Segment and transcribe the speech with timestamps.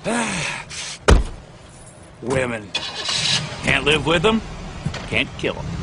[2.22, 2.70] Women.
[3.64, 4.40] Can't live with them,
[5.08, 5.79] can't kill them.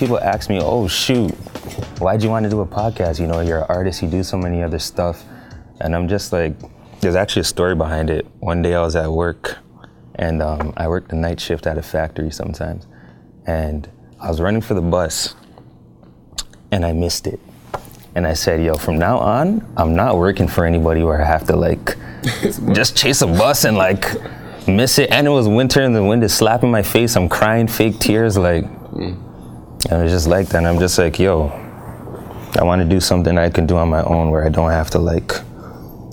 [0.00, 1.30] Yeah, yo, a lot of people ask me, oh, shoot,
[2.00, 3.20] why'd you want to do a podcast?
[3.20, 5.24] You know, you're an artist, you do so many other stuff.
[5.80, 6.54] And I'm just like,
[7.00, 8.26] there's actually a story behind it.
[8.40, 9.58] One day I was at work
[10.14, 12.86] and um, I worked the night shift at a factory sometimes.
[13.46, 13.88] And
[14.20, 15.34] I was running for the bus
[16.70, 17.40] and I missed it.
[18.14, 21.46] And I said, yo, from now on, I'm not working for anybody where I have
[21.48, 21.96] to like
[22.72, 24.06] just chase a bus and like
[24.66, 25.10] miss it.
[25.10, 27.16] And it was winter and the wind is slapping my face.
[27.16, 28.38] I'm crying fake tears.
[28.38, 29.25] Like, mm.
[29.90, 30.58] And it's just like that.
[30.58, 31.48] And I'm just like, yo,
[32.58, 34.90] I want to do something I can do on my own where I don't have
[34.90, 35.32] to like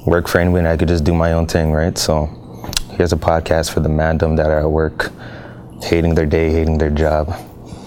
[0.05, 0.65] work for anyone.
[0.65, 1.97] I could just do my own thing, right?
[1.97, 2.25] So
[2.91, 5.11] here's a podcast for the mandom that are at work,
[5.81, 7.33] hating their day, hating their job,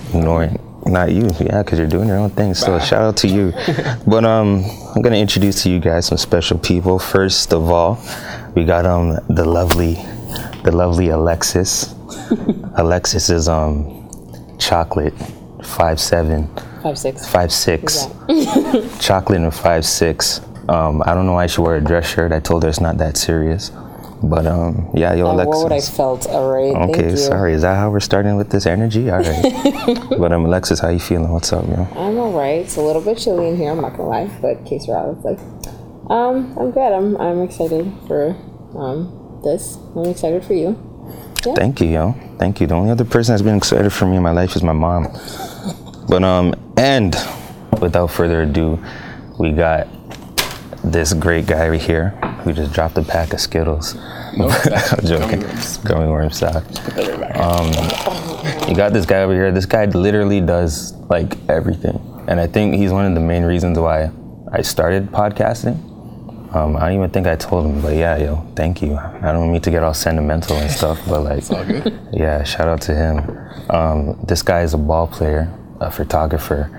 [0.09, 0.59] ignoring.
[0.87, 2.55] Not you, yeah, because you're doing your own thing.
[2.55, 3.53] So shout out to you.
[4.07, 4.65] but um,
[4.95, 6.99] I'm gonna introduce to you guys some special people.
[7.01, 7.99] First of all,
[8.55, 9.95] we got um the lovely,
[10.63, 11.93] the lovely Alexis.
[12.77, 14.09] Alexis is um
[14.59, 15.15] chocolate,
[15.67, 16.49] five seven,
[16.83, 17.27] Five six.
[17.29, 18.07] five six,
[19.01, 20.41] chocolate and five six.
[20.69, 22.33] Um, I don't know why she wore a dress shirt.
[22.33, 23.71] I told her it's not that serious.
[24.23, 25.47] But um, yeah, yo, Alexis.
[25.55, 26.27] wore what I felt.
[26.29, 26.89] All right.
[26.91, 27.53] Okay, sorry.
[27.53, 29.11] Is that how we're starting with this energy?
[29.11, 29.99] All right.
[30.19, 31.31] but um, Alexis, how you feeling?
[31.31, 31.87] What's up, yo?
[31.95, 32.61] I'm all right.
[32.63, 33.71] It's a little bit chilly in here.
[33.71, 35.39] I'm not gonna lie, but in case you're out, it's like,
[36.11, 36.93] um, I'm good.
[36.93, 38.31] I'm I'm excited for
[38.75, 39.77] um this.
[39.95, 40.75] I'm excited for you.
[41.55, 42.13] Thank you, yo.
[42.39, 42.67] Thank you.
[42.67, 45.09] The only other person that's been excited for me in my life is my mom.
[46.09, 47.15] But um, and
[47.81, 48.83] without further ado,
[49.39, 49.89] we got
[50.83, 52.11] this great guy right here
[52.43, 53.95] who just dropped a pack of Skittles.
[54.37, 55.45] No, I'm joking.
[55.85, 56.65] Gummy worm stock.
[57.37, 57.69] Um,
[58.69, 59.51] you got this guy over here.
[59.53, 63.79] This guy literally does like everything, and I think he's one of the main reasons
[63.79, 64.11] why
[64.53, 65.96] I started podcasting.
[66.57, 68.97] Um, I don't even think I told him, but yeah, yo, thank you.
[68.97, 71.45] I don't mean to get all sentimental and stuff, but like,
[72.13, 73.17] yeah, shout out to him.
[73.69, 76.71] Um, this guy is a ball player, a photographer.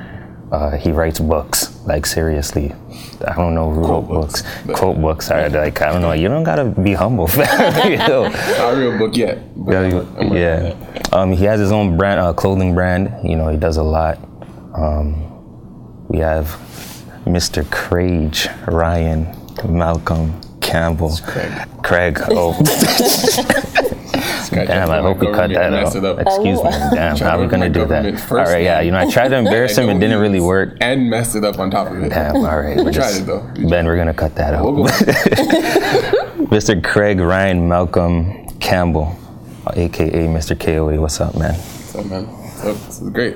[0.52, 2.74] Uh, he writes books, like seriously.
[3.28, 4.80] I don't know who wrote books, books.
[4.80, 5.30] Quote books.
[5.30, 5.82] I like.
[5.82, 6.14] I don't know.
[6.14, 7.28] You don't gotta be humble.
[7.86, 8.30] You know?
[8.30, 9.38] Not a real book yet.
[9.68, 10.74] Yeah, I'm- you- I'm working on yeah.
[11.12, 13.12] Um, he has his own brand, uh, clothing brand.
[13.30, 14.18] You know, he does a lot.
[14.74, 16.46] Um, we have
[17.26, 17.70] Mr.
[17.70, 18.36] Craig,
[18.72, 19.28] Ryan,
[19.66, 21.52] Malcolm, Campbell, Craig.
[21.84, 22.20] Craig.
[24.50, 24.90] Oh, damn!
[24.90, 25.96] I hope we cut that out.
[25.96, 26.20] up.
[26.20, 26.70] Excuse me.
[26.72, 28.32] Damn, how are we gonna do that?
[28.32, 28.82] All right, yeah.
[28.82, 29.90] You know, I tried to embarrass him.
[29.90, 30.78] It didn't really work.
[30.82, 32.10] And messed it up on top of it.
[32.10, 32.38] Damn.
[32.38, 32.78] All right.
[32.84, 33.42] we're Tried it though.
[33.70, 34.66] Ben, we're gonna cut that out.
[36.50, 36.82] Mr.
[36.84, 39.16] Craig Ryan Malcolm Campbell,
[39.76, 40.58] aka Mr.
[40.60, 41.00] KOA.
[41.00, 41.54] What's up, man?
[41.54, 42.26] What's up, man,
[42.58, 43.36] so this is great.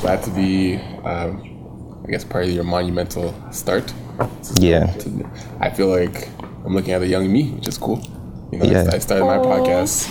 [0.00, 3.92] Glad to be, um, I guess, part of your monumental start.
[4.38, 4.86] This is Yeah.
[4.86, 5.26] to-
[5.60, 6.28] I feel like
[6.64, 8.00] I'm looking at a young me, which is cool.
[8.52, 8.90] You know, I- Yeah.
[8.92, 10.08] I started my podcast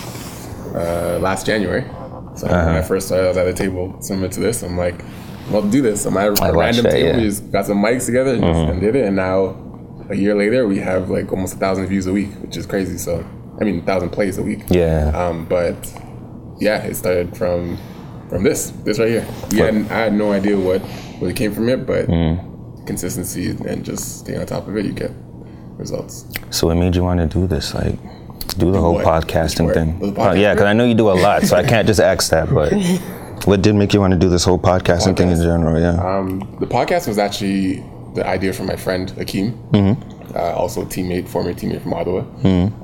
[0.74, 1.84] uh, last January.
[2.34, 2.78] So when Uh-huh.
[2.78, 4.62] I first started, I was at a table similar to this.
[4.62, 5.02] I'm like,
[5.50, 6.04] well, do this.
[6.06, 7.06] I'm at a I random that, table.
[7.06, 7.12] yeah.
[7.14, 7.20] Mm-hmm.
[7.22, 9.04] We just got some mics together and, just- and did it.
[9.06, 9.56] And now,
[10.10, 12.96] a year later, we have like almost a thousand views a week, which is crazy.
[12.98, 13.24] So,
[13.60, 14.62] I mean, a thousand plays a week.
[14.68, 15.10] Yeah.
[15.14, 15.76] Um, but
[16.60, 17.76] yeah, it started from
[18.28, 19.26] from this, this right here.
[19.50, 20.80] We had, I had no idea what
[21.18, 22.38] what it came from it, but Mm.
[22.88, 25.12] Consistency and just staying on top of it, you get
[25.76, 26.26] results.
[26.50, 27.74] So what made you want to do this?
[27.74, 27.96] Like,
[28.58, 29.04] do the whole what?
[29.06, 29.98] podcasting thing?
[30.00, 30.14] part?
[30.14, 32.30] The Uh, yeah, because I know you do a lot, so I can't just ask
[32.30, 32.48] that.
[32.58, 32.72] But
[33.46, 35.80] what did make you want to do this whole podcasting thing in general?
[35.80, 35.96] Yeah.
[36.10, 37.84] Um, the podcast was actually
[38.14, 40.36] the idea from my friend Akeem, Mm-hmm.
[40.36, 42.20] uh, also teammate, former teammate from Ottawa.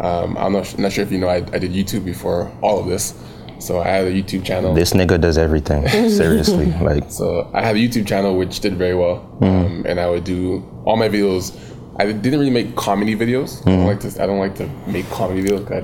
[0.01, 2.87] Um, I'm not, not sure if you know, I, I did YouTube before all of
[2.87, 3.15] this,
[3.59, 4.75] so I had a YouTube channel.
[4.75, 5.87] this nigga does everything.
[6.11, 7.11] Seriously, like.
[7.11, 10.63] So I have a YouTube channel which did very well, um, and I would do
[10.85, 11.57] all my videos.
[11.97, 13.63] I didn't really make comedy videos.
[13.67, 14.23] I don't like to.
[14.23, 15.71] I don't like to make comedy videos.
[15.71, 15.79] I,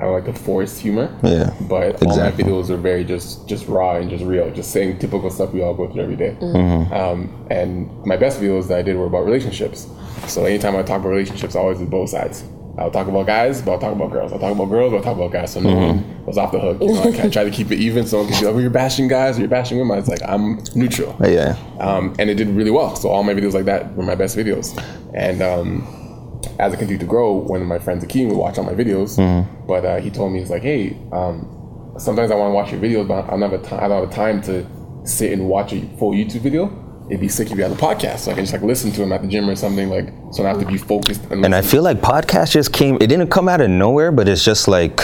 [0.00, 1.16] I don't like the forced humor.
[1.22, 2.08] Yeah, But exactly.
[2.10, 2.30] all my
[2.64, 5.74] videos are very just just raw and just real, just saying typical stuff we all
[5.74, 6.36] go through every day.
[6.40, 6.92] Mm-hmm.
[6.92, 9.86] Um, and my best videos that I did were about relationships.
[10.26, 12.42] So anytime I talk about relationships, I always do both sides.
[12.78, 14.32] I'll talk about guys, but I'll talk about girls.
[14.32, 15.52] I'll talk about girls, but I'll talk about guys.
[15.52, 16.08] So no Mm-hmm.
[16.08, 16.78] one was off the hook.
[16.80, 18.58] You know, I try to keep it even, so no one can be like, "Oh,
[18.58, 21.56] you're bashing guys or you're bashing women." It's like I'm neutral yeah.
[21.80, 22.96] um, and it did really well.
[22.96, 24.72] So all my videos like that were my best videos.
[25.14, 28.64] And um, as I continued to grow, one of my friends Akeem would watch all
[28.64, 29.18] my videos,
[29.66, 32.80] but uh, he told me he's like, hey, um, sometimes I want to watch your
[32.80, 33.80] videos, but I don't have a time.
[33.84, 34.66] I don't have time to
[35.04, 36.66] sit and watch a full YouTube video.
[37.12, 39.02] It'd be sick if you had a podcast, so I can just like listen to
[39.02, 41.20] him at the gym or something, like so I have to be focused.
[41.30, 42.94] And, And I feel like podcast just came.
[43.02, 44.96] It didn't come out of nowhere, but it's just like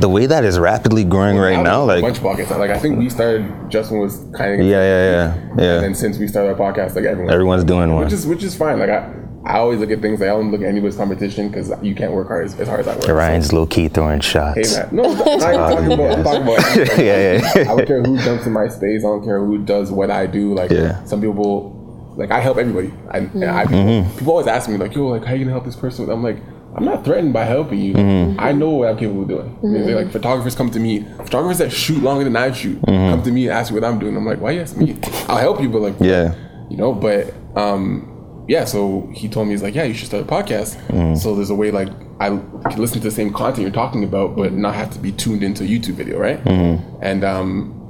[0.00, 1.84] the way that is rapidly growing right now.
[1.84, 2.58] Like, bunch podcasts.
[2.58, 3.70] Like I think we started.
[3.70, 5.74] Justin was kind of yeah, yeah, yeah, yeah.
[5.76, 8.02] And then since we started our podcast, like everyone, Everyone's doing one.
[8.02, 8.80] which is which is fine.
[8.80, 9.14] Like I,
[9.46, 10.20] I always look at things.
[10.20, 12.80] Like I don't look at anybody's competition because you can't work hard as, as hard
[12.80, 13.08] as I work.
[13.08, 14.76] Ryan's low key throwing Hey shots.
[14.76, 16.18] man, no, I'm not even talking about.
[16.18, 16.98] I'm talking about.
[16.98, 19.04] yeah, yeah, I don't care who jumps in my space.
[19.04, 20.54] I don't care who does what I do.
[20.54, 21.02] Like Yeah.
[21.04, 22.92] some people, like I help everybody.
[23.10, 24.18] I, and I people, Mm-hmm.
[24.18, 26.38] people always ask me like, "Yo, like how you gonna help this person?" I'm like,
[26.76, 27.94] I'm not threatened by helping you.
[27.94, 28.40] Mm-hmm.
[28.40, 29.58] I know what I'm capable of doing.
[29.62, 31.04] I mean, like photographers come to me.
[31.18, 33.98] Photographers that shoot longer than I shoot come to me and ask me what I'm
[33.98, 34.16] doing.
[34.16, 34.98] I'm like, why you ask me?
[35.28, 36.04] I'll help you, but like, Mm-hmm.
[36.04, 36.34] Yeah.
[36.70, 36.92] you know.
[36.94, 38.10] But um,
[38.48, 38.64] yeah.
[38.64, 40.76] So he told me he's like, yeah, you should start a podcast.
[40.88, 41.16] Mm.
[41.16, 41.88] So there's a way like
[42.20, 45.12] I can listen to the same content you're talking about, but not have to be
[45.12, 46.42] tuned into a YouTube video, right?
[46.44, 46.96] Mm-hmm.
[47.02, 47.83] And um,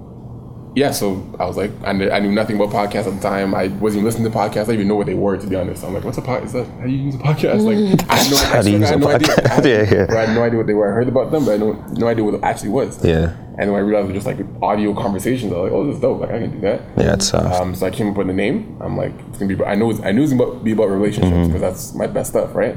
[0.74, 3.54] yeah, so I was like, I knew, I knew nothing about podcasts at the time.
[3.54, 4.62] I wasn't even listening to podcasts.
[4.62, 5.84] I didn't even know what they were, to be honest.
[5.84, 6.44] I'm like, what's a podcast?
[6.46, 7.62] Is that how you use a podcast?
[7.62, 9.34] Like, I had no, I do I had no idea.
[9.44, 10.06] I had, Yeah, yeah.
[10.16, 10.90] I had no idea what they were.
[10.90, 13.04] I heard about them, but I had no, no idea what it actually was.
[13.04, 13.36] Yeah.
[13.56, 15.94] And when I realized it was just like audio conversations, I was like, oh, this
[15.94, 16.20] is dope.
[16.20, 16.80] Like, I can do that.
[16.98, 17.54] Yeah, it's soft.
[17.60, 18.76] Um, so I came up with the name.
[18.80, 19.64] I'm like, it's gonna be.
[19.64, 19.92] I know.
[20.02, 21.46] I knew it's gonna be about relationships Mm-hmm.
[21.52, 22.76] because that's my best stuff, right?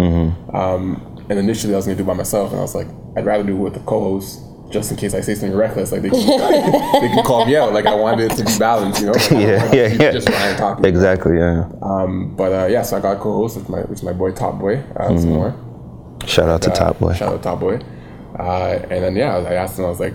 [0.53, 3.25] Um, and initially, I was gonna do it by myself, and I was like, I'd
[3.25, 4.39] rather do it with a co-host,
[4.69, 6.19] just in case I say something reckless, like they can,
[7.01, 7.73] they can call me out.
[7.73, 9.13] Like I wanted it to be balanced, you know?
[9.31, 10.11] yeah, yeah, yeah.
[10.11, 10.85] Just Ryan talking.
[10.85, 11.37] Exactly.
[11.37, 11.69] Yeah.
[11.81, 14.59] Um, but uh, yeah, so I got a co-host with my with my boy Top
[14.59, 15.17] Boy, uh, Mm-hmm.
[15.19, 15.55] some more.
[16.25, 17.13] Shout out to Uh, Top Boy.
[17.13, 17.79] Shout out to Top Boy.
[18.37, 19.85] Uh, and then yeah, I asked him.
[19.85, 20.13] I was like,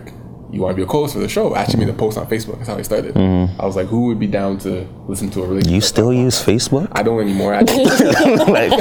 [0.53, 2.57] "You want to be a co-host for the show?" Actually made a post on Facebook.
[2.59, 3.17] That's how I started.
[3.17, 5.75] I was like, "Who would be down to listen to a relationship?" Mm-hmm.
[5.75, 6.89] You still use Facebook?
[6.93, 7.55] I don't anymore.
[7.55, 8.73] I, like,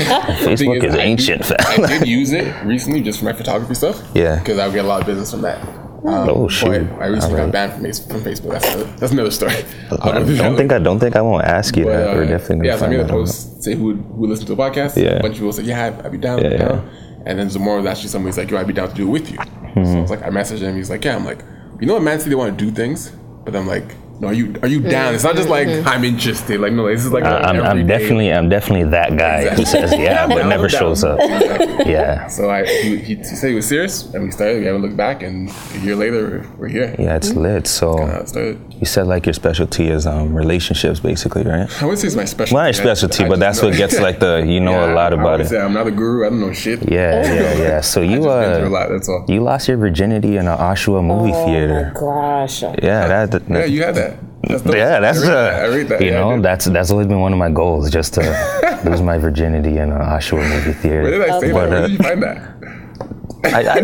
[0.45, 1.61] Facebook is I ancient, did-.
[1.61, 4.01] I did use it recently just for my photography stuff.
[4.13, 4.39] Yeah.
[4.39, 5.61] because I would get a lot of business from that.
[6.03, 6.67] Um, Oh, shoot.
[6.99, 7.51] I recently Alright.
[7.51, 8.51] got banned from, from Facebook.
[8.53, 9.53] That's another, that's another story.
[10.01, 12.15] I don't think I don't think I won't ask you But, that.
[12.15, 14.53] We're uh, definitely yeah, so I made a post say who would, who listen to
[14.53, 14.97] a podcast.
[14.97, 15.17] Yeah.
[15.17, 16.41] A bunch of people said, yeah, I'd, I'd be down.
[16.41, 16.57] Yeah, yeah.
[16.57, 16.89] down.
[17.27, 19.31] And then Zamora was actually somebody's like, yo, I'd be down to do it with
[19.31, 19.37] you.
[19.37, 19.85] Mm-hmm.
[19.85, 20.75] So I was like, I messaged him.
[20.75, 21.15] He's like, yeah.
[21.15, 21.43] I'm like,
[21.81, 23.09] you know what, man, they want to do things,
[23.43, 25.15] but I'm like, are you are you down?
[25.15, 26.59] It's not just like I'm interested.
[26.59, 29.91] Like no, this is like I- I'm, I'm definitely I'm definitely that guy who says
[29.97, 31.19] yeah, but never shows up.
[31.19, 31.91] Exactly.
[31.91, 32.27] Yeah.
[32.27, 34.59] So I he, he, he said he was serious, and we started.
[34.59, 36.95] We haven't looked back, and a year later, we're, we're here.
[36.99, 37.67] Yeah, it's lit.
[37.67, 38.59] So Uh, it started.
[38.79, 41.67] you said like your specialty is um, relationships, basically, right?
[41.81, 42.55] I wouldn't say it's my specialty.
[42.55, 44.93] Not your specialty, I but just that's know- what gets like the you know a
[44.99, 45.55] lot about always it.
[45.55, 46.25] Say I'm not a guru.
[46.25, 46.91] I don't know shit.
[46.91, 47.81] Yeah, yeah, yeah.
[47.81, 48.89] So you just been through a uh lot.
[48.89, 49.25] That's all.
[49.27, 51.91] you lost your virginity in an Oshawa movie Oh theater.
[51.93, 52.61] my gosh.
[52.61, 54.10] Yeah, that, that Yeah, you had that.
[54.43, 54.75] That's dope.
[54.75, 55.63] yeah, that's I read uh, that.
[55.63, 56.01] I read that.
[56.01, 56.43] you Yeah, know did.
[56.45, 60.01] that's that's always been one of my goals, just to lose my virginity in an
[60.01, 61.03] Oshawa movie theater.
[61.03, 61.69] Where did I say But, that?
[61.69, 62.47] Where uh, did you find that?
[63.43, 63.81] I, I,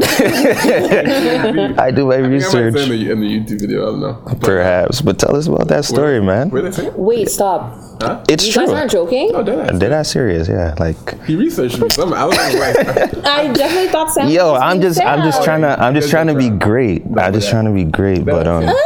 [1.88, 3.82] I do my I think I might research, say in the, in the YouTube video.
[3.82, 4.22] I don't know.
[4.26, 5.02] But perhaps.
[5.02, 6.50] But tell us about that story, man.
[6.52, 6.94] Where did say it?
[6.98, 7.76] Wait, stop.
[8.30, 8.66] It's You true.
[8.68, 9.32] guys aren't joking?
[9.34, 9.76] Oh, did I?
[9.78, 10.76] Dead ass serious, yeah.
[10.78, 11.90] Like, He researched me.
[11.90, 12.78] Some, I was like,
[13.26, 14.28] I definitely thought Sam.
[14.30, 17.04] yo, was I'm being just, I'm just trying to, I'm just trying to be great.
[17.18, 18.80] I'm just trying to be great, but um, That's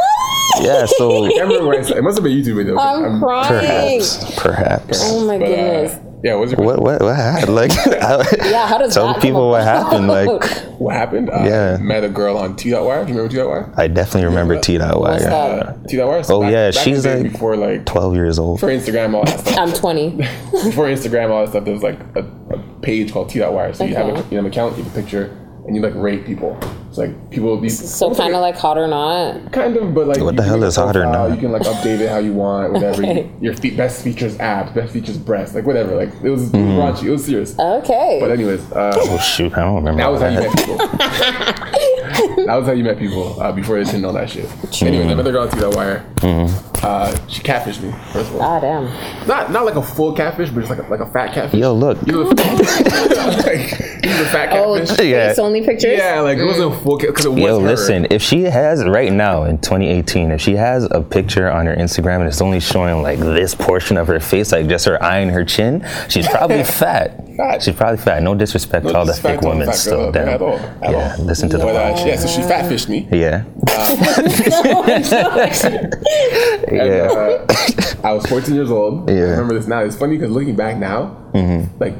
[0.60, 0.86] yeah.
[0.86, 2.02] So I remember where I said it.
[2.02, 2.78] must have been YouTube video.
[2.78, 4.00] I'm I'm- crying.
[4.00, 4.98] perhaps, perhaps.
[5.02, 5.98] Oh my but, uh, goodness.
[6.22, 7.54] yeah, what was your What, what, what happened?
[7.54, 10.08] Like, Yeah, how does tell that people what happened?
[10.08, 10.42] Like,
[10.82, 11.30] What happened?
[11.30, 11.76] Uh, Yeah.
[11.80, 12.70] Met a girl on T.
[12.70, 13.04] Dot Wire.
[13.04, 13.36] Do you remember T.
[13.38, 13.74] Dot Wire?
[13.76, 14.62] I definitely remember what?
[14.64, 14.78] T.
[14.78, 15.30] Dot What's Wire.
[15.30, 15.66] that?
[15.68, 15.96] Uh, T.
[15.96, 16.22] Dot Wire.
[16.28, 18.60] Oh, yeah, back she's like- before like Twelve years old.
[18.60, 19.58] for Instagram all that stuff.
[19.58, 20.10] I'm 20.
[20.16, 22.20] before Instagram all that stuff, there was like a,
[22.54, 23.38] a page called T.
[23.38, 23.72] Dot Wire.
[23.74, 25.94] So you have a, you have an account, you have a picture, and you like
[25.94, 26.58] rate people.
[26.88, 29.50] It's like people these So kind of like hot or not.
[29.52, 31.30] kind of, but like What the hell is hot or not?
[31.30, 33.02] You can like update it how you want, whatever.
[33.02, 33.30] Okay.
[33.40, 35.96] Your feet, best features abs, best features breasts, like whatever.
[35.96, 36.78] Like it was Mm-hmm.
[36.78, 37.04] raunchy.
[37.04, 37.58] It was serious.
[37.58, 38.18] Okay.
[38.20, 40.02] But anyways, uh, Oh shoot, I don't remember.
[40.02, 40.76] that was how you met people.
[42.46, 44.44] that was how you met people uh, before they didn't know that shit.
[44.82, 46.04] Anyways, I met the girl through that wire.
[46.16, 46.76] Mm-hmm.
[46.84, 47.92] Uh, she catfished me.
[48.12, 49.26] First of all, Ah, damn.
[49.28, 51.60] not not like a full catfish, but just like a, like a fat catfish.
[51.60, 51.98] Yo, look.
[52.06, 52.38] You know, like,
[54.04, 55.06] you know, fat Oh, catfish.
[55.06, 55.28] Yeah.
[55.28, 55.96] face only pictures?
[55.98, 57.66] Yeah, like it wasn't full because it was Yo, her.
[57.66, 58.06] listen.
[58.10, 62.18] If she has right now in 2018, if she has a picture on her Instagram
[62.20, 65.30] and it's only showing like this portion of her face, like just her eye and
[65.30, 67.18] her chin, she's probably fat.
[67.42, 67.62] Fat.
[67.62, 68.22] She's probably fat.
[68.22, 70.12] No disrespect to all the she's fat thick to the women still.
[70.12, 70.28] Damn.
[70.28, 70.58] At all.
[70.58, 71.24] At Yeah, all.
[71.24, 72.06] listen to the But, uh, podcast.
[72.06, 73.08] yeah, so she fat fished me.
[73.12, 73.44] Yeah.
[76.68, 77.08] And, Yeah.
[77.12, 77.46] uh,
[78.04, 79.08] I was 14 years old.
[79.08, 79.14] Yeah.
[79.16, 79.26] Mm-hmm.
[79.26, 79.80] I remember this now.
[79.80, 81.16] It's funny because looking back now,
[81.80, 81.94] like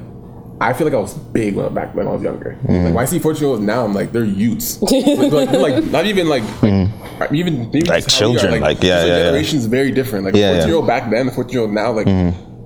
[0.61, 2.57] I feel like I was big when back when I was younger.
[2.63, 2.85] Mm-hmm.
[2.85, 4.81] Like when I see 14 year olds now, I'm like they're youths.
[4.83, 7.89] like, like, like, not even like, like even Mm-hmm.
[7.89, 8.39] Like just how are.
[8.39, 9.19] children, like, yeah, yeah, yeah.
[9.25, 10.25] generations very different.
[10.25, 10.61] Like Yeah, Mm-hmm.
[10.61, 10.67] 14 yeah.
[10.67, 11.93] year old back then, the 14 year old now.
[11.93, 12.07] Like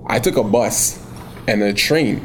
[0.07, 1.03] I took a bus
[1.49, 2.21] and a train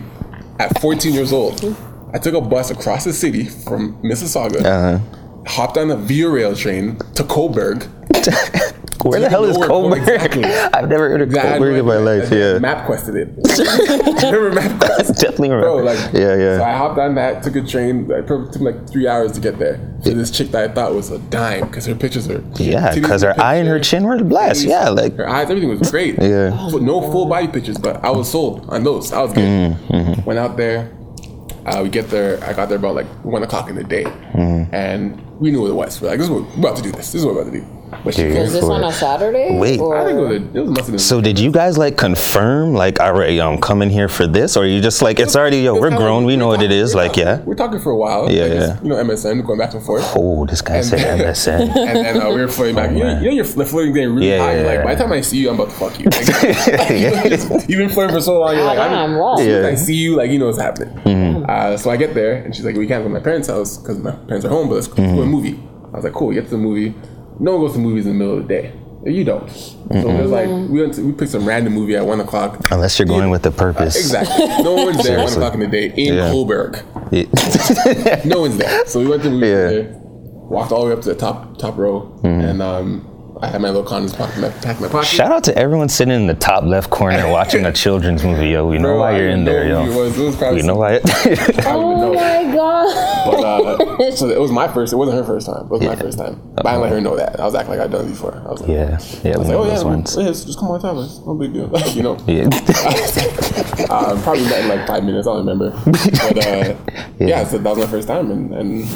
[0.61, 1.75] at 14 years old.
[2.13, 4.63] I took a bus across the city from Mississauga.
[4.63, 5.43] Uh-huh.
[5.47, 7.89] Hopped on the Via Rail train to Cobourg.
[9.03, 9.97] Where the hell is where- Cobourg?
[9.99, 10.43] exactly.
[10.73, 12.05] I've never heard of I had Cobourg in my idea.
[12.05, 12.31] life.
[12.31, 12.59] Yeah.
[12.59, 13.29] Map quested it.
[14.21, 15.15] remember map quest?
[15.15, 15.83] Definitely Bro, remember.
[16.03, 16.57] like, yeah, yeah.
[16.57, 18.09] So I hopped on that, took a train.
[18.11, 19.79] It took me like three hours to get there.
[20.03, 23.21] So this chick that I thought was a dime because her pictures are yeah, because
[23.21, 24.65] her the eye and her chin were blessed.
[24.65, 26.15] Yeah, like her eyes, everything was great.
[26.21, 26.69] Yeah.
[26.69, 29.11] So no full body pictures, but I was sold on those.
[29.13, 29.43] I was good.
[29.43, 30.91] Mm-hmm, Went out there.
[31.65, 32.43] Uh, we get there.
[32.43, 34.73] I got there about like one o'clock in the day, Mm-hmm.
[34.73, 36.01] and we knew what it was.
[36.01, 36.91] We're like, this is what we're about to do.
[36.91, 37.11] This.
[37.11, 37.80] This is what we're about to do.
[38.03, 38.33] But she Yeah.
[38.33, 38.41] came.
[38.43, 39.57] Was this For on a Saturday?
[39.57, 39.79] Wait.
[39.79, 39.97] Or?
[39.97, 40.31] I think it was.
[40.31, 40.99] A, it was must have been.
[40.99, 44.65] So did you guys like confirm like all right, I'm coming here for this, or
[44.65, 46.95] you just like it's already yo, we're grown, like- we know what it talking- is,
[46.95, 47.41] we're like yeah.
[47.41, 48.31] We're talking for a while.
[48.31, 48.81] Yeah, Like, yeah.
[48.81, 50.03] You know, MSN going back and forth.
[50.15, 51.61] Oh, this guy said MSN.
[51.75, 52.91] and then uh, we were flirting back.
[52.91, 54.53] you, know, you know, you're fl- flirting getting really Yeah, high.
[54.55, 56.05] You're yeah, like, by the time I see you, I'm about to fuck you.
[56.11, 58.55] Like, you've been flirting for so long.
[58.55, 59.33] You're like, I'm, damn, wow.
[59.33, 59.69] as soon as Yeah.
[59.71, 61.45] I see you, like, you know what's happening.
[61.45, 63.77] Uh, so I get there, and she's like, we can't go to my parents' house
[63.77, 65.59] because my parents are home, but let's go to a movie.
[65.93, 66.27] I was like, cool.
[66.27, 66.93] We get to the movie.
[67.41, 68.73] No one goes to movies in the middle of the day.
[69.03, 69.49] You don't.
[69.49, 72.69] So it was like we went to, we picked some random movie at one o'clock.
[72.71, 73.95] Unless you're going with the purpose.
[73.95, 74.45] Exactly.
[74.63, 76.29] No one's there at one o'clock in the day in Yeah.
[76.29, 76.83] Cobourg.
[77.11, 78.21] Yeah.
[78.25, 78.85] no one's there.
[78.85, 79.69] So we went to the movie Yeah.
[79.69, 83.07] theater, walked all the way up to the top top row, and um,
[83.43, 85.07] I had my little condoms packed in my, packed in my pocket.
[85.07, 88.67] Shout out to everyone sitting in the top left corner watching a children's movie, yo.
[88.67, 90.01] We know Bro, why I you're in didn't there, know who yo.
[90.03, 90.93] It was, it was probably We know why.
[90.93, 92.13] It, I don't even Oh know.
[92.13, 93.25] my god.
[93.25, 94.93] But, uh, so it was my first.
[94.93, 95.65] It wasn't her first time.
[95.65, 96.39] It was my first time.
[96.55, 97.39] But I didn't let her know that.
[97.39, 98.35] I was acting like I'd done it before.
[98.45, 100.15] I was like, yeah, yeah, I was like, oh those yeah, ones.
[100.19, 100.97] yeah, just come on time.
[100.99, 101.79] It's no big deal.
[101.95, 102.17] you know.
[102.27, 102.47] Yeah.
[103.89, 105.27] uh, probably met in like five minutes.
[105.27, 105.71] I don't remember.
[105.85, 106.75] But uh,
[107.19, 107.43] yeah.
[107.43, 108.87] so that was my first time, and, and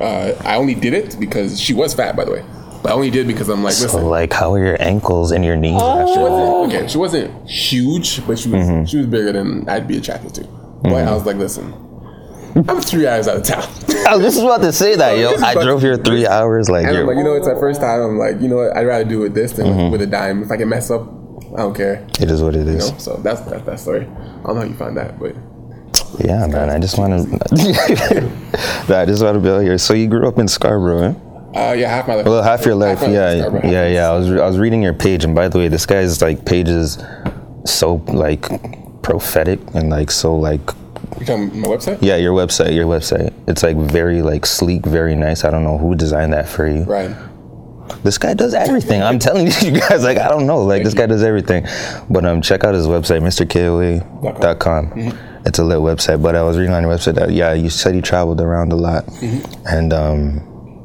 [0.00, 2.44] uh, I only did it because she was fat, by the way.
[2.82, 4.04] But I only did because I'm like, so listen.
[4.06, 6.88] like, how are your ankles and your knees after She wasn't okay.
[6.88, 8.84] She wasn't huge, but she was Mm-hmm.
[8.86, 10.44] she was bigger than I'd be attracted to.
[10.82, 11.72] But I was like, listen,
[12.68, 13.62] I'm three hours out of town.
[14.08, 15.30] I was just about to say that, yo.
[15.30, 17.80] this I drove here three hours, like, And I'm like, you know, it's my first
[17.80, 18.00] time.
[18.00, 18.76] I'm like, you know what?
[18.76, 19.92] I'd rather do with this than Mm-hmm.
[19.92, 20.42] with a dime.
[20.42, 21.02] If I can mess up,
[21.54, 22.04] I don't care.
[22.20, 22.90] It is what it You is.
[22.90, 22.98] know?
[22.98, 24.00] So that's that's that story.
[24.02, 24.04] I
[24.46, 25.36] don't know how you find that, but
[26.18, 26.68] Yeah, man.
[26.68, 27.38] I just want to.
[28.98, 29.78] I just want to be out here.
[29.78, 31.14] So you grew up in Scarborough, eh?
[31.54, 32.26] Uh, yeah, half my life.
[32.26, 33.70] Well, half your life, my yeah, yeah, Scarborough.
[33.70, 36.44] yeah, I was I was reading your page, and by the way, this guy's like
[36.44, 36.98] page is
[37.64, 38.48] so like
[39.02, 40.60] prophetic and like so like
[41.20, 43.32] You come my website, yeah, your website, your website.
[43.46, 45.44] It's like very like sleek, very nice.
[45.44, 46.84] I don't know who designed that for you.
[46.84, 47.14] right?
[48.04, 49.02] This guy does everything.
[49.02, 51.66] I'm telling you guys, like I don't know, like this guy does everything.
[52.08, 54.90] But um, check out his website, MrKOA.com.
[54.90, 55.46] Mm-hmm.
[55.46, 56.22] It's a lit website.
[56.22, 58.76] But I was reading on your website that yeah, you said you traveled around a
[58.76, 59.66] lot, Mm-hmm.
[59.66, 60.40] and um,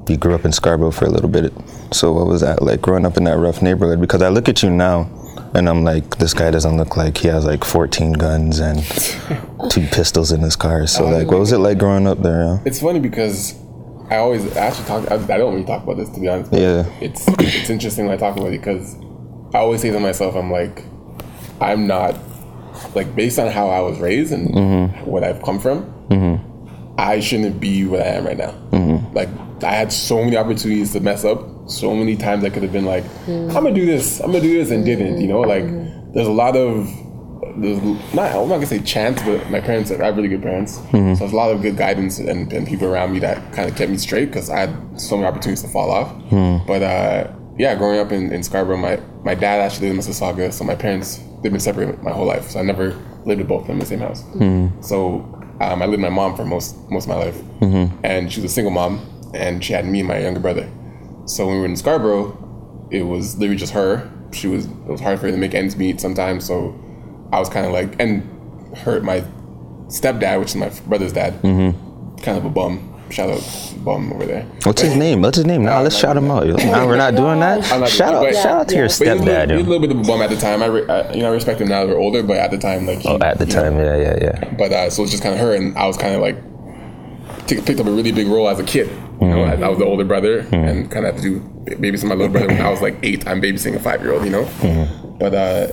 [0.10, 1.54] you grew up in Scarborough for a little bit.
[1.92, 4.00] So what was that like growing up in that rough neighborhood?
[4.02, 5.10] Because I look at you now.
[5.54, 8.84] And I'm like, this guy doesn't look like he has like 14 guns and
[9.72, 10.86] two pistols in his car.
[10.88, 12.42] So like, what was it like growing up there?
[12.42, 12.60] yo?
[12.66, 13.56] It's funny because
[14.10, 15.10] I always I actually talk.
[15.10, 16.52] I, I don't really talk about this to be honest.
[16.52, 16.86] but Yeah.
[17.00, 18.96] It's it's interesting when I talk about it because
[19.54, 20.84] I always say to myself, I'm like,
[21.62, 22.16] I'm not
[22.94, 25.10] like based on how I was raised and Mm-hmm.
[25.10, 25.94] what I've come from.
[26.98, 28.52] I shouldn't be where I am right now.
[28.72, 29.16] Mm-hmm.
[29.16, 29.30] Like
[29.64, 31.70] I had so many opportunities to mess up.
[31.70, 33.48] So many times I could have been like, mm.
[33.48, 35.20] I'm gonna do this, I'm gonna do this, and didn't.
[35.20, 36.14] You know, like mm-hmm.
[36.14, 36.88] there's a lot of
[37.58, 37.82] there's
[38.14, 41.14] not I'm not gonna say chance, but my parents I have really good parents, mm-hmm.
[41.14, 43.76] so there's a lot of good guidance and, and people around me that kind of
[43.76, 46.08] kept me straight because I had so many opportunities to fall off.
[46.30, 46.66] Mm-hmm.
[46.66, 50.54] But uh, yeah, growing up in, in Scarborough, my my dad actually lived in Mississauga,
[50.54, 53.62] so my parents they've been separated my whole life, so I never lived with both
[53.62, 54.24] of them in the same house.
[54.88, 57.42] So um, I lived with my mom for most most of my life,
[58.04, 59.02] and she was a single mom,
[59.34, 60.70] and she had me and my younger brother.
[61.26, 64.10] So when we were in Scarborough, it was literally just her.
[64.34, 66.74] She was it was hard for her to make ends meet sometimes, so
[67.34, 68.24] I was kind of like, and
[68.78, 69.24] her my
[69.88, 71.34] stepdad, which is my brother's dad,
[72.22, 72.94] kind of a bum.
[73.10, 74.44] Shout out bum over there.
[74.64, 75.22] What's his name?
[75.22, 75.64] What's his name?
[75.64, 76.46] Now let's shout him out.
[76.48, 77.60] Now we're not doing that.
[77.80, 79.50] Not Shout doing out, shout out to your But he was, a little, stepdad.
[79.50, 80.62] he was a little bit of a bum at the time.
[80.62, 82.58] I, re, I you know I respect him now that we're older, but at the
[82.58, 84.54] time like he, Oh, at the know, time, yeah, yeah, yeah.
[84.58, 86.36] but uh, so it's just kind of her, and I was kind of like
[87.48, 88.90] t- picked up a really big role as a kid.
[89.22, 91.40] You know, I, I was the older brother, and kind of had to do
[91.78, 93.26] babysit my little brother when I was like eight.
[93.28, 94.46] I'm babysitting a five year old, you know.
[95.20, 95.68] But uh,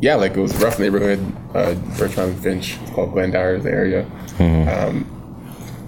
[0.00, 1.18] yeah, like it was a rough neighborhood.
[1.54, 4.04] Uh, Birchmount Finch, it's called Glendower's area.
[4.38, 4.68] Mm-hmm.
[4.68, 5.15] Um,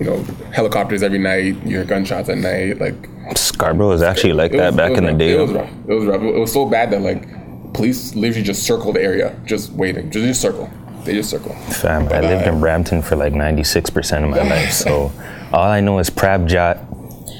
[0.00, 1.54] you know, helicopters every night.
[1.64, 2.78] You hear gunshots at night.
[2.80, 2.94] Like
[3.36, 5.32] Scarborough was actually like it that was- back it was in the day.
[5.34, 5.70] It was rough.
[5.88, 6.22] It was rough.
[6.22, 7.26] It was so bad that like
[7.74, 10.70] police literally just circled the area, just waiting, just, just circle.
[11.04, 11.54] They just circle.
[11.54, 15.12] Fam, I But, lived uh, in Brampton for like 96% of my life, so
[15.52, 16.76] all I know is Prabjot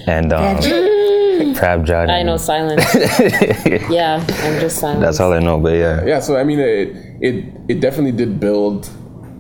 [0.07, 0.57] and um,
[1.55, 2.09] Prabjot.
[2.09, 2.85] I know silence.
[3.91, 5.01] yeah, I'm just silent.
[5.01, 6.05] That's all I know, but yeah.
[6.05, 8.89] yeah so i mean it it it definitely did build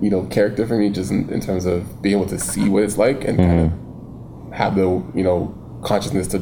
[0.00, 2.82] you know character for me just in, in terms of being able to see what
[2.82, 4.52] it's like and kind of mm-hmm.
[4.52, 4.82] have the
[5.14, 6.38] you know consciousness to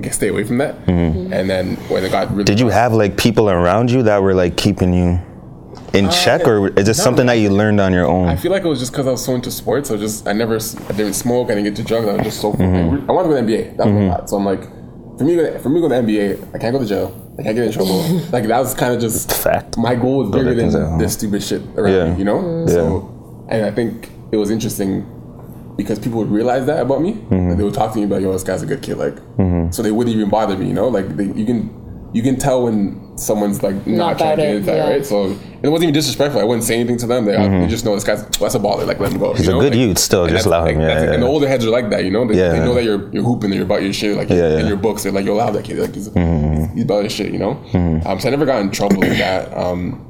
[0.00, 1.32] get, stay away from that mm-hmm.
[1.32, 4.34] and then when it got really Did you have like people around you that were
[4.34, 5.20] like keeping you
[5.92, 7.04] in uh, check, or is this no.
[7.04, 8.28] something that you learned on your own?
[8.28, 9.90] I feel like it was just because I was so into sports.
[9.90, 11.50] I just I never I didn't smoke.
[11.50, 12.08] I didn't get too drunk.
[12.08, 12.52] I was just so.
[12.52, 13.08] Mm-hmm.
[13.08, 13.76] I wanted to go to the NBA.
[13.76, 14.30] That was my thought.
[14.30, 14.62] So I'm like,
[15.18, 17.23] for me, for me to go to the NBA, I can't go to jail.
[17.38, 18.00] I get in trouble.
[18.32, 19.76] like that was kind of just Fact.
[19.76, 20.98] My goal was bigger than home.
[20.98, 22.12] this stupid shit around Yeah.
[22.12, 22.18] me.
[22.18, 22.66] You know.
[22.66, 25.04] So, and I think it was interesting
[25.76, 27.14] because people would realize that about me.
[27.14, 27.48] Mm-hmm.
[27.48, 29.16] Like they would talk to me about, "Yo, this guy's a good kid." Like,
[29.72, 30.68] so they wouldn't even bother me.
[30.68, 31.70] You know, like they, you can
[32.14, 34.88] you can tell when someone's like not, Not trying to it, get that yeah.
[34.90, 35.04] right.
[35.06, 36.40] So it wasn't even disrespectful.
[36.40, 37.24] I wouldn't say anything to them.
[37.26, 38.86] They, they just know this guy's well, that's a baller.
[38.86, 39.30] Like let him go.
[39.30, 39.36] Mm-hmm.
[39.38, 41.12] He's you a good Like, youth still, and just that's- allow him, like, yeah, yeah.
[41.12, 42.04] And the older heads are like that.
[42.04, 42.52] You know, they, Yeah.
[42.52, 44.16] they know that you're you're hooping and you're about your shit.
[44.16, 44.54] Like Yeah, Mm-hmm.
[44.54, 44.68] in yeah.
[44.68, 45.78] your books, they're like, "Yo, allow that kid.
[45.78, 46.06] Like he's,
[46.74, 47.52] he's about his shit." You know.
[48.06, 49.52] Um, so I never got in trouble like that.
[49.56, 50.00] Um,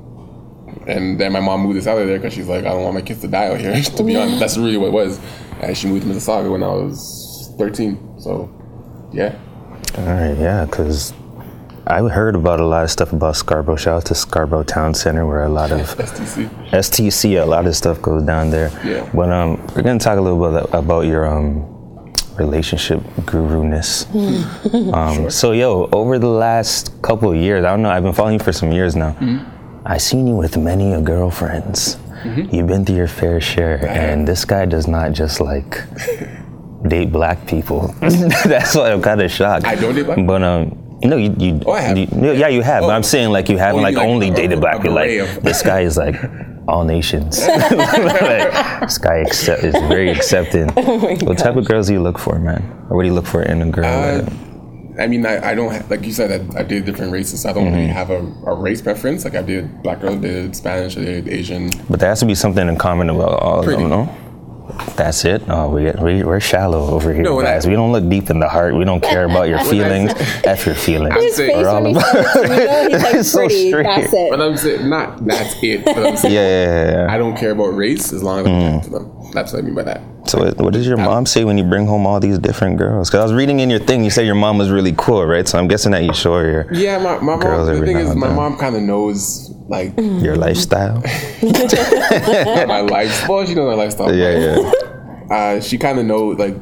[0.86, 2.94] and then my mom moved us out of there because she's like, I don't want
[2.94, 3.80] my kids to die out here.
[3.82, 5.18] to be honest, that's really what it was.
[5.62, 8.20] And she moved to Mississauga when I was 13.
[8.20, 8.50] So,
[9.12, 9.38] yeah.
[9.96, 11.14] All right, yeah, because
[11.86, 13.76] I heard about a lot of stuff about Scarborough.
[13.76, 16.48] Shout out to Scarborough Town Center, where a lot of STC.
[16.70, 18.70] STC, a lot of stuff goes down there.
[18.84, 19.08] Yeah.
[19.12, 21.70] But um, we're gonna talk a little bit about your um
[22.36, 24.06] relationship guru-ness.
[24.92, 28.34] um, So yo, over the last couple of years, I don't know, I've been following
[28.40, 29.12] you for some years now.
[29.20, 29.44] Mhm.
[29.86, 31.98] I've seen you with many a girlfriends.
[32.50, 35.82] You've been through your fair share, and this guy does not just like
[36.88, 37.94] date black people.
[38.00, 39.66] That's why I'm kind of shocked.
[39.66, 40.70] I don't date black But um,
[41.04, 41.98] no, you, you, Oh, I have.
[41.98, 42.82] you- yeah, you have.
[42.82, 42.96] but Oh.
[42.96, 44.94] I'm saying like you haven't Oh, like like, only a- dated black people.
[44.94, 45.10] Like
[45.42, 46.16] this guy is like
[46.66, 47.46] all nations.
[47.48, 50.68] like, this guy accept, is very accepting.
[51.26, 52.62] what type of girls do you look for, man?
[52.88, 53.84] Or what do you look for in a girl?
[53.84, 54.24] Uh,
[54.96, 57.42] I mean, I, I don't have, like you said, I, I did different races.
[57.42, 59.24] So I don't really have a, a race preference.
[59.24, 61.70] Like I did black girls, did Spanish, I did Asian.
[61.90, 64.08] but there has to be something in common about all of them, no?
[64.96, 65.42] That's it.
[65.48, 67.66] Oh, we, we we're shallow over here, No, when I- guys.
[67.66, 68.74] we don't look deep in the heart.
[68.76, 70.12] We don't care about your feelings.
[70.44, 71.14] F your feelings.
[71.14, 73.68] His face We're all about- said it to me, he's like It's so pretty.
[73.70, 73.82] straight.
[73.84, 74.40] That's But.
[74.40, 75.84] I'm saying, not that's it.
[75.84, 77.14] But I'm saying, Yeah, yeah, yeah, yeah.
[77.14, 78.72] I don't care about race as long as I'm mm.
[78.76, 79.30] talking to them.
[79.32, 80.00] That's what I mean by that.
[80.34, 83.08] So what, what does your mom say when you bring home all these different girls?
[83.08, 85.46] Because I was reading in your thing, you said your mom was really cool, right?
[85.46, 87.78] So I'm guessing that you show her Yeah, my, my Girls mom.
[87.80, 88.36] The thing is, my then.
[88.36, 91.00] mom kind of knows like your lifestyle.
[91.42, 93.28] my life.
[93.28, 94.12] Well, she knows my lifestyle.
[94.14, 94.72] yeah, yeah.
[95.30, 96.56] uh, she kind of knows like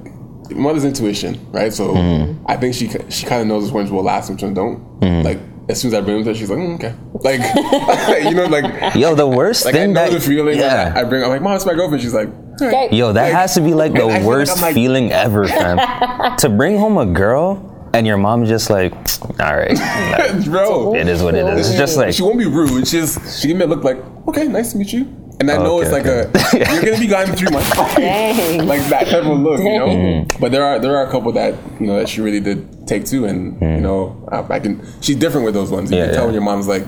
[0.51, 1.73] mother's intuition, right?
[1.73, 2.45] So Mm-hmm.
[2.47, 5.01] I think she she kind of knows which ones will last, and which ones don't.
[5.01, 5.25] Mm-hmm.
[5.25, 8.35] Like as soon as I bring them to her, she's like, mm, okay, like you
[8.35, 10.59] know, like Yo, the worst like I thing know that the feeling.
[10.59, 10.92] yeah.
[10.96, 12.03] I, I bring, I'm like, mom, it's my girlfriend.
[12.03, 12.35] She's like, "All
[12.66, 12.96] right." Okay.
[12.96, 16.37] Yo, that Like- has to be like the and like worst like- feeling ever, fam.
[16.38, 18.92] to bring home a girl and your mom's just like,
[19.38, 20.94] all right, like, bro.
[20.94, 21.68] it is what it is.
[21.70, 22.88] It's just like, she won't be rude.
[22.88, 23.98] She's she give me a look like,
[24.29, 25.05] okay, nice to meet you.
[25.43, 26.67] And I know Okay, it's like okay.
[26.69, 27.71] a you're gonna be gone in three months.
[27.97, 28.67] Dang.
[28.67, 29.87] like that type of look, you know.
[29.89, 30.41] Mm-hmm.
[30.41, 33.05] But there are there are a couple that you know that she really did take
[33.07, 34.81] to, and you know I, I can.
[35.03, 35.91] She's different with those ones.
[35.91, 36.01] You Mm.
[36.01, 36.27] Yeah, can tell yeah.
[36.27, 36.87] when your mom's like,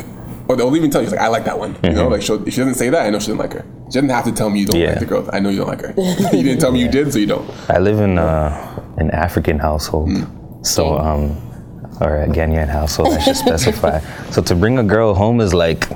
[0.49, 1.77] or they'll even tell you, she's like, I like that one.
[1.83, 3.65] You know, like she'll, if she doesn't say that, I know she doesn't like her.
[3.91, 4.83] She doesn't have to tell me you don't Mm-hmm.
[4.85, 4.91] Yeah.
[4.91, 5.29] like the girl.
[5.33, 5.93] I know you don't like her.
[6.37, 7.49] you didn't tell me you did, so you don't.
[7.69, 10.09] I live in uh, an African household.
[10.11, 10.67] Mm.
[10.67, 11.37] So, um,
[12.01, 14.01] or a Ghanaian household, I should specify.
[14.31, 15.89] so to bring a girl home is like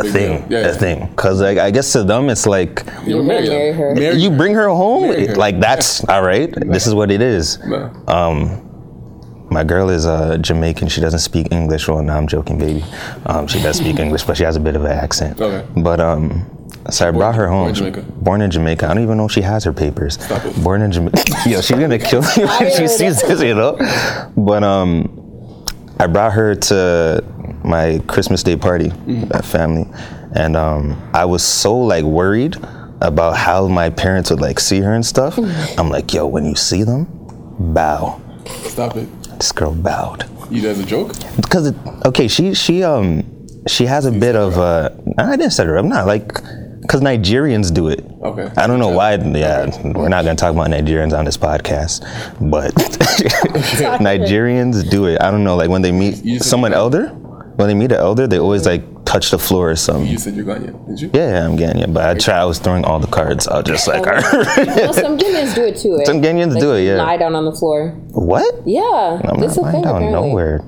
[0.00, 0.60] a thing, deal.
[0.60, 1.14] Yeah, a thing.
[1.14, 3.74] Cause like, I guess to them it's like, You know, marry them.
[3.76, 3.94] her.
[3.94, 5.34] Marry you bring her home, her.
[5.36, 6.52] like that's all right.
[6.66, 7.58] This is what it is.
[7.66, 7.90] No.
[9.52, 10.86] My girl is uh, Jamaican.
[10.88, 11.88] She doesn't speak English.
[11.88, 12.84] Well, no, I'm joking, baby.
[13.26, 15.40] Um, she does speak English, but she has a bit of an accent.
[15.40, 15.66] Okay.
[15.82, 16.46] But um,
[16.88, 17.62] so I brought her home.
[17.64, 18.02] born in Jamaica?
[18.22, 18.86] Born in Jamaica.
[18.86, 20.22] I don't even know if she has her papers.
[20.22, 20.62] Stop it.
[20.62, 21.24] Born in Jamaica.
[21.48, 23.76] Yo, she's gonna kill me when she sees this, you know.
[24.36, 25.66] But um,
[25.98, 27.24] I brought her to
[27.64, 28.88] my Christmas Day party,
[29.28, 29.86] that family,
[30.34, 32.56] and um, I was so like worried
[33.02, 35.38] about how my parents would like see her and stuff.
[35.78, 37.06] I'm like, yo, when you see them,
[37.58, 38.20] bow.
[38.46, 39.08] Stop it.
[39.38, 41.12] This girl bowed You did as a joke.
[41.36, 43.24] because it, okay, she she um
[43.66, 46.28] she has a bit of uh I didn't set her up, not like
[46.82, 48.04] because Nigerians do it.
[48.22, 48.50] Okay.
[48.56, 49.14] I don't know why.
[49.14, 52.00] Yeah, we're not gonna talk about Nigerians on this podcast,
[52.50, 52.74] but
[54.00, 55.20] Nigerians do it.
[55.22, 57.16] I don't know, like when they meet someone elder,
[57.60, 60.06] when they meet an elder, they always like touch the floor or something.
[60.10, 61.10] You said you're Ghanaian, didn't you?
[61.12, 62.38] Yeah, yeah, I'm Ghanaian, but I try.
[62.40, 63.46] I was throwing all the cards.
[63.46, 65.98] I was just like, well, some Ghanaians do it too.
[66.00, 66.04] eh?
[66.04, 67.02] Some Ghanaians Like, do it, you yeah.
[67.02, 67.90] Lie down on the floor.
[68.12, 68.54] what?
[68.66, 69.82] Yeah, I'm that's not a lying thing.
[69.84, 70.28] down apparently.
[70.28, 70.60] nowhere.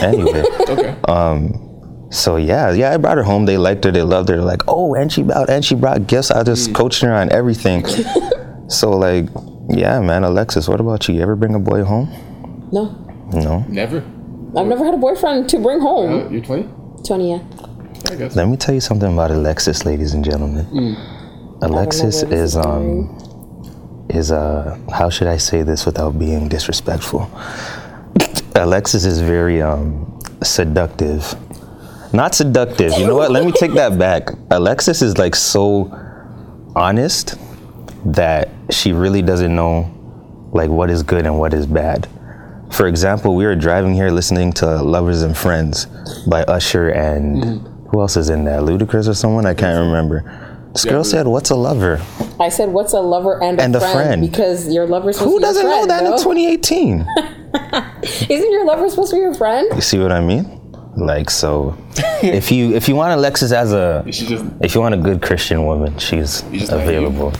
[0.00, 0.96] Anyway, Okay.
[1.08, 3.44] Um, so yeah, yeah, I brought her home.
[3.46, 3.90] They liked her.
[3.90, 4.36] They loved her.
[4.36, 6.30] They're like, oh, and she brought and she brought gifts.
[6.30, 6.74] I just Mm.
[6.74, 7.84] coached her on everything.
[8.68, 9.26] so like,
[9.68, 11.14] yeah, man, Alexis, what about you?
[11.16, 12.08] You ever bring a boy home?
[12.72, 12.90] No,
[13.32, 13.64] No.
[13.68, 14.02] Never.
[14.56, 16.26] I've never had a boyfriend to bring home.
[16.26, 16.68] Uh, you're 20?
[17.04, 17.42] Tony, yeah.
[18.10, 18.36] I guess.
[18.36, 20.96] Let me tell you something about Alexis, ladies and gentlemen.
[21.62, 23.08] Alexis is is um
[24.10, 27.30] is uh how should I say this without being disrespectful?
[28.54, 31.34] Alexis is very um seductive.
[32.12, 32.92] Not seductive.
[32.98, 33.30] You know what?
[33.30, 34.28] Let me take that back.
[34.50, 35.90] Alexis is like so
[36.76, 37.36] honest
[38.04, 39.90] that she really doesn't know
[40.52, 42.06] like what is good and what is bad.
[42.74, 45.86] For example, we were driving here listening to Lovers and Friends
[46.26, 47.86] by Usher and mm-hmm.
[47.86, 48.62] who else is in that?
[48.62, 49.46] Ludacris or someone?
[49.46, 50.24] I can't remember.
[50.72, 52.02] This girl Yeah, said, "What's a lover?"
[52.40, 53.94] I said, "What's a lover and a, And a friend?
[53.94, 54.28] friend.
[54.28, 55.82] Because your lover's supposed Who to be your friend.
[55.82, 56.66] Who doesn't know friend, that
[57.62, 58.28] in 2018?
[58.28, 59.68] Isn't your lover supposed to be your friend?
[59.72, 60.60] You see what I mean?
[60.96, 61.78] Like so,
[62.24, 65.64] if you if you want Alexis as a just if you want a good Christian
[65.64, 67.32] woman, she's You just available.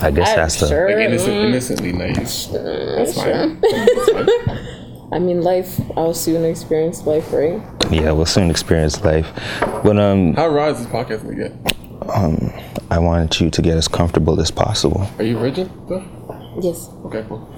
[0.00, 2.46] I guess I'm that's the like innocent, innocently nice.
[2.46, 3.60] That's fine.
[3.60, 4.58] That's fine.
[5.12, 5.80] I mean, life.
[5.96, 7.62] I'll soon experience life, right?
[7.90, 8.10] yeah.
[8.12, 9.28] We'll soon experience life,
[9.84, 11.52] but um, How raw is this podcast gonna get?
[12.14, 12.52] Um,
[12.90, 15.08] I wanted you to get as comfortable as possible.
[15.18, 16.04] Are you virgin though?
[16.60, 16.88] Yes.
[17.04, 17.48] Okay, cool.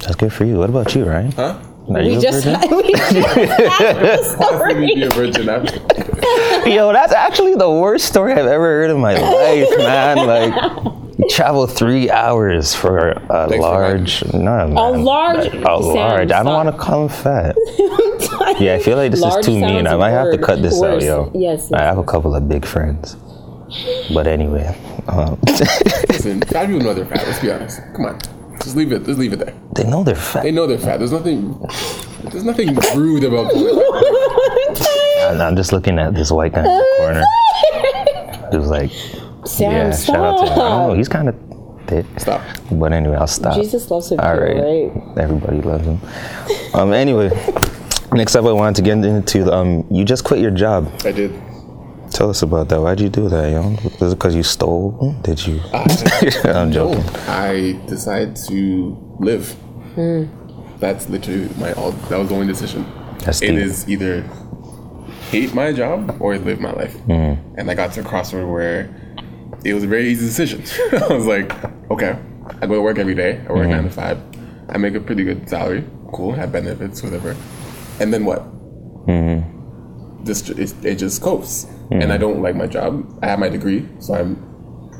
[0.00, 0.58] That's good for you.
[0.58, 1.32] What about you, Ryan?
[1.32, 1.58] Huh?
[1.88, 2.76] Are We you a just, virgin?
[2.76, 5.78] we just Let me be a virgin after.
[6.68, 10.26] Yo, that's actually the worst story I've ever heard in my life, man.
[10.26, 10.97] Like, you
[11.30, 16.30] travel three hours for a for large, no, man, a large- a large.
[16.30, 17.56] I don't want to call him fat.
[18.60, 19.86] Yeah, I feel like this Large is too mean.
[19.86, 21.30] I might have to cut this out, yo.
[21.34, 23.14] Yes, I have a couple of big friends,
[24.12, 24.66] but anyway,
[25.06, 25.38] um,
[26.08, 27.24] Listen, fat people know they're fat.
[27.26, 27.80] Let's be honest.
[27.94, 28.18] Come on,
[28.62, 29.04] just leave it.
[29.04, 29.54] Just leave it there.
[29.76, 30.42] they know they're fat.
[30.42, 30.96] They know they're fat.
[30.98, 31.56] There's nothing.
[32.32, 33.52] There's nothing rude about.
[35.40, 37.24] I'm just looking at this white guy in the corner
[38.50, 38.90] who's like,
[39.48, 40.14] Sam, yeah, stop.
[40.16, 40.58] shout out to him.
[40.60, 41.34] Oh, he's kind of
[41.86, 42.06] thick.
[42.18, 42.42] Stop.
[42.72, 43.54] But anyway, I'll stop.
[43.54, 44.56] Jesus loves him All too, right.
[44.56, 45.18] right?
[45.18, 46.00] Everybody loves him.
[46.74, 46.92] Um.
[46.92, 47.30] Anyway,
[48.12, 49.86] next up, I wanted to get into the, um.
[49.90, 50.92] You just quit your job.
[51.04, 51.32] I did.
[52.10, 52.80] Tell us about that.
[52.80, 53.70] Why'd you do that, yo?
[54.00, 55.14] Was it because you stole?
[55.22, 55.60] Did you?
[55.74, 57.04] I'm joking.
[57.04, 59.52] No, I decided to live.
[59.94, 60.24] Hmm.
[60.78, 61.92] That's literally my all.
[62.08, 62.86] That was the only decision.
[63.24, 63.58] That's It deep.
[63.58, 64.22] is either
[65.30, 66.94] hate my job or live my life.
[67.00, 67.34] Hmm.
[67.56, 68.88] And I got to a crossroad where
[69.64, 70.62] it was a very easy decision.
[71.10, 71.52] I was like,
[71.90, 72.18] okay,
[72.60, 73.40] I go to work every day.
[73.48, 73.70] I work Hmm.
[73.72, 74.18] nine to five.
[74.68, 75.84] I make a pretty good salary.
[76.12, 77.36] Cool, have benefits, whatever.
[78.00, 78.40] And then what?
[79.08, 79.40] Hmm.
[80.24, 81.66] This it, it just copes.
[81.90, 83.18] And I don't like my job.
[83.22, 84.36] I have my degree, so I'm.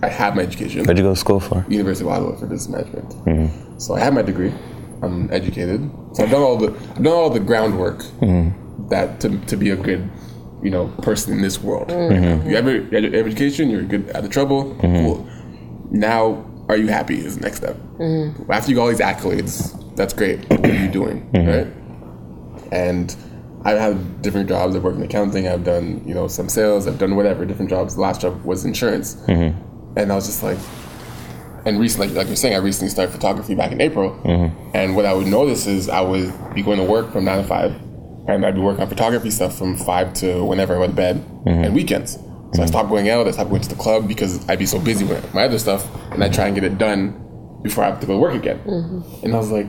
[0.02, 0.84] I have my education.
[0.84, 1.64] Where'd you go to school for?
[1.68, 3.82] University of Ottawa for business management.
[3.82, 4.52] So I have my degree.
[5.02, 5.90] I'm educated.
[6.14, 8.04] So I've done all the I've done all the groundwork
[8.90, 10.08] that to, to be a good,
[10.62, 11.88] you know, person in this world.
[11.88, 12.14] Mm-hmm.
[12.14, 12.48] Mm-hmm.
[12.48, 13.70] You have your, you have your education.
[13.70, 14.74] You're good out of trouble.
[14.76, 15.04] Mm-hmm.
[15.04, 15.28] Cool.
[15.90, 17.18] Now, are you happy?
[17.24, 17.76] Is the next step.
[18.50, 20.48] After you got all these accolades, that's great.
[20.50, 21.30] What are you doing?
[21.32, 21.66] Right.
[22.72, 23.16] And
[23.64, 24.76] I've had different jobs.
[24.76, 25.48] I've worked in accounting.
[25.48, 26.86] I've done you know some sales.
[26.86, 27.94] I've done whatever different jobs.
[27.94, 29.16] The last job was insurance.
[29.96, 30.58] And I was just like,
[31.64, 34.20] and recently, like you're saying, I recently started photography back in April.
[34.74, 37.48] And what I would notice is I would be going to work from nine to
[37.48, 37.74] five,
[38.34, 41.16] and I'd be working on photography stuff from five to whenever I went to bed,
[41.16, 41.48] mm-hmm.
[41.48, 42.14] and weekends.
[42.14, 42.66] So I mm-hmm.
[42.66, 43.26] stopped going out.
[43.26, 45.86] I stopped going to the club because I'd be so busy with my other stuff,
[46.12, 47.24] and I try and get it done
[47.62, 48.58] before I have to go to work again.
[48.60, 49.24] Mm-hmm.
[49.24, 49.68] And I was like,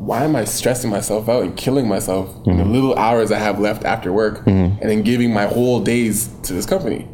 [0.00, 3.60] why am I stressing myself out and killing myself in the little hours I have
[3.60, 7.06] left after work, and then giving my whole days to this company?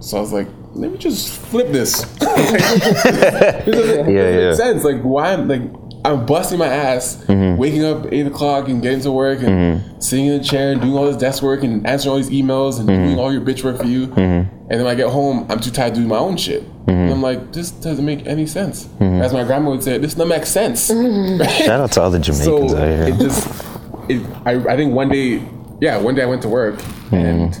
[0.00, 2.02] So I was like, let me just flip this.
[2.20, 4.48] it doesn't, Yeah, it doesn't yeah.
[4.48, 4.84] make sense.
[4.84, 5.62] Like why like
[6.06, 7.56] I'm busting my ass, mm-hmm.
[7.56, 10.00] waking up eight o'clock and getting to work and mm-hmm.
[10.00, 12.78] sitting in the chair and doing all this desk work and answering all these emails
[12.78, 13.06] and mm-hmm.
[13.06, 14.04] doing all your bitch work for you.
[14.14, 16.62] And then when I get home, I'm too tired to do my own shit.
[16.86, 18.88] And I'm like, this doesn't make any sense.
[19.00, 20.86] As my grandma would say, this doesn't make sense.
[21.58, 23.02] Shout out to all the Jamaicans So out here.
[23.08, 23.66] it just,
[24.08, 25.44] it, I, I think one day,
[25.80, 27.58] yeah, one day I went to work and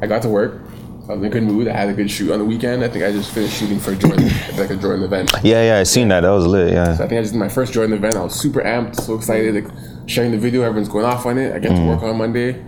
[0.00, 0.63] I got to work.
[1.08, 1.68] I was in a good mood.
[1.68, 2.82] I had a good shoot on the weekend.
[2.82, 4.24] I think I just finished shooting for Jordan,
[4.56, 5.30] like a Jordan event.
[5.42, 6.20] yeah, yeah, I seen that.
[6.20, 6.72] That was lit.
[6.72, 6.92] Yeah.
[6.92, 8.16] I think I just did my first Jordan event.
[8.16, 9.72] I was super amped, so excited, like
[10.08, 10.62] sharing the video.
[10.62, 11.54] Everyone's going off on it.
[11.54, 12.58] I get to work on Monday,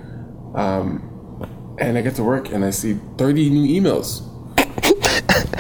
[0.55, 1.03] um,
[1.79, 4.21] and I get to work and I see 30 new emails,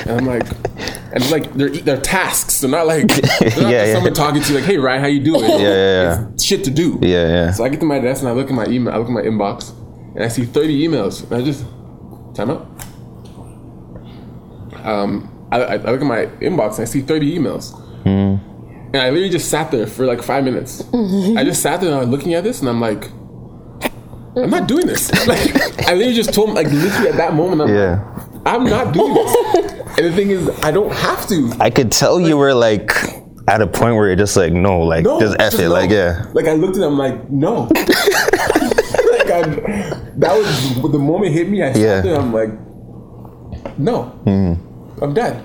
[0.07, 2.61] and I'm like, and it's like they're they're tasks.
[2.61, 3.95] They're not like they're not Yeah, yeah.
[3.95, 5.45] someone talking to you like, hey Ryan, how you doing?
[5.45, 6.29] Yeah, yeah, yeah.
[6.35, 6.99] It's shit to do.
[7.01, 7.51] Yeah, yeah.
[7.53, 8.93] So I get to my desk and I look at my email.
[8.93, 9.73] I look at my inbox
[10.15, 11.65] and I see 30 emails, and I just
[12.37, 12.66] time out.
[14.85, 17.83] Um, I, I look at my inbox and I see 30 emails.
[18.05, 20.83] And I literally just sat there for like five minutes.
[21.37, 23.11] I just sat there and I was looking at this and I'm like,
[24.37, 25.11] I'm not doing this.
[25.27, 28.05] Like, I literally just told him, like, literally at that moment, I'm Yeah.
[28.35, 29.37] like, I'm not doing this.
[29.99, 31.53] and the thing is, I don't have to.
[31.59, 32.92] I could tell you were like
[33.49, 35.62] at a point where you're just like, no, like No, just F it.
[35.62, 35.68] no.
[35.70, 36.27] Like, yeah.
[36.33, 37.62] Like I looked at him like, no.
[37.75, 41.62] like I, that was the moment hit me.
[41.62, 42.00] I sat Yeah.
[42.00, 42.16] there.
[42.16, 42.50] I'm like,
[43.79, 45.02] no, mm-hmm.
[45.02, 45.42] I'm dead.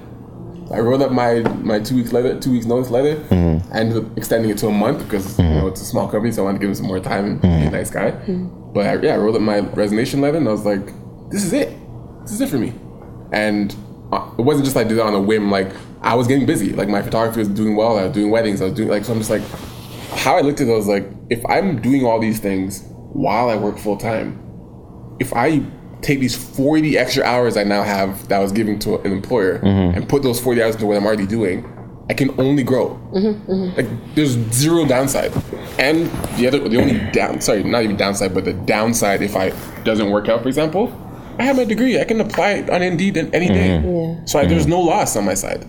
[0.73, 3.15] I wrote up my my two weeks letter, two weeks notice letter.
[3.15, 3.73] Mm-hmm.
[3.73, 5.57] I ended up extending it to a month because you mm-hmm.
[5.59, 7.41] know it's a small company, so I wanted to give him some more time and
[7.41, 8.11] be a nice guy.
[8.73, 10.85] But I, yeah, I wrote up my resignation letter, and I was like,
[11.29, 11.77] this is it.
[12.21, 12.73] This is it for me.
[13.33, 13.75] And
[14.11, 15.51] uh, it wasn't just like I did it on a whim.
[15.51, 16.71] Like I was getting busy.
[16.73, 17.97] Like my photography was doing well.
[17.97, 18.61] I was doing weddings.
[18.61, 19.11] I was doing like so.
[19.11, 19.41] I'm just like,
[20.19, 23.49] how I looked at it I was like, if I'm doing all these things while
[23.49, 24.39] I work full time,
[25.21, 25.61] if I
[26.01, 29.59] take these 40 extra hours I now have that I was giving to an employer
[29.59, 29.95] mm-hmm.
[29.95, 31.63] and put those 40 hours into what I'm already doing,
[32.09, 32.99] I can only grow.
[33.13, 33.77] Mm-hmm, mm-hmm.
[33.77, 35.31] Like there's zero downside.
[35.77, 36.07] And
[36.37, 39.51] the other, the only down, sorry, not even downside, but the downside if I
[39.83, 40.91] doesn't work out, for example,
[41.37, 41.99] I have my degree.
[41.99, 43.79] I can apply it on Indeed any day.
[43.79, 44.25] Yeah.
[44.25, 45.65] So I, there's no loss on my side.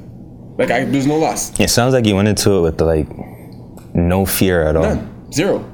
[0.58, 1.58] Like I, there's no loss.
[1.60, 3.08] It sounds like you went into it with like
[3.94, 4.82] no fear at all.
[4.82, 5.32] None.
[5.32, 5.71] Zero.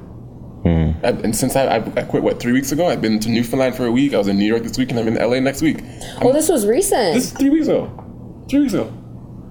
[0.62, 0.92] Hmm.
[1.04, 2.86] I, and since I, I, I quit, what, three weeks ago?
[2.86, 4.14] I've been to Newfoundland for a week.
[4.14, 5.80] I was in New York this week, and I'm in LA next week.
[6.20, 7.14] Oh, this was recent.
[7.14, 8.44] This is three weeks ago.
[8.50, 8.92] Three weeks ago.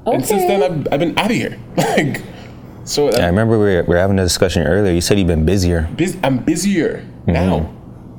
[0.05, 0.15] Okay.
[0.15, 1.57] And since then, I've, I've been out of here.
[1.77, 2.21] like,
[2.83, 4.93] so I I, remember we were, we were having a discussion earlier.
[4.93, 5.89] You said you've been busier.
[5.97, 7.31] bus- I'm busier mm-hmm.
[7.33, 7.73] now.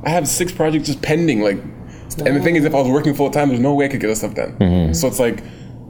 [0.05, 1.41] I have six projects just pending.
[1.41, 3.89] Like, and the thing is, if I was working full time, there's no way I
[3.89, 4.57] could get this stuff done.
[4.59, 4.93] Mm-hmm.
[4.93, 5.43] So it's like,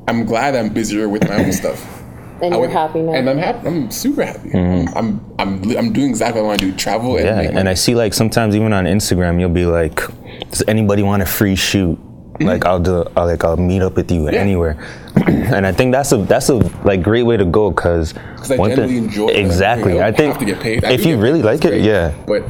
[0.08, 1.97] I'm glad I'm busier with my own stuff.
[2.42, 3.12] And I you're would- happy now.
[3.14, 3.66] And I'm happy.
[3.66, 4.50] I'm super happy.
[4.50, 4.96] Mm-hmm.
[4.96, 6.76] I'm, I'm, I'm, I'm doing exactly what I want to do.
[6.76, 7.68] Travel and Yeah, and.
[7.68, 10.00] I see like sometimes even on Instagram you'll be like,
[10.50, 11.98] does anybody want a free shoot?
[12.40, 14.34] Like I'll do, I'll, like I'll meet up with you Mm-hmm.
[14.34, 14.40] Yeah.
[14.40, 14.76] anywhere,
[15.26, 18.96] and I think that's a that's a like great way to go because I genuinely
[18.98, 19.36] enjoy it.
[19.36, 20.00] exactly.
[20.00, 20.84] I think have to get paid.
[20.84, 21.82] I if you really like it, great.
[21.82, 22.14] yeah.
[22.26, 22.44] But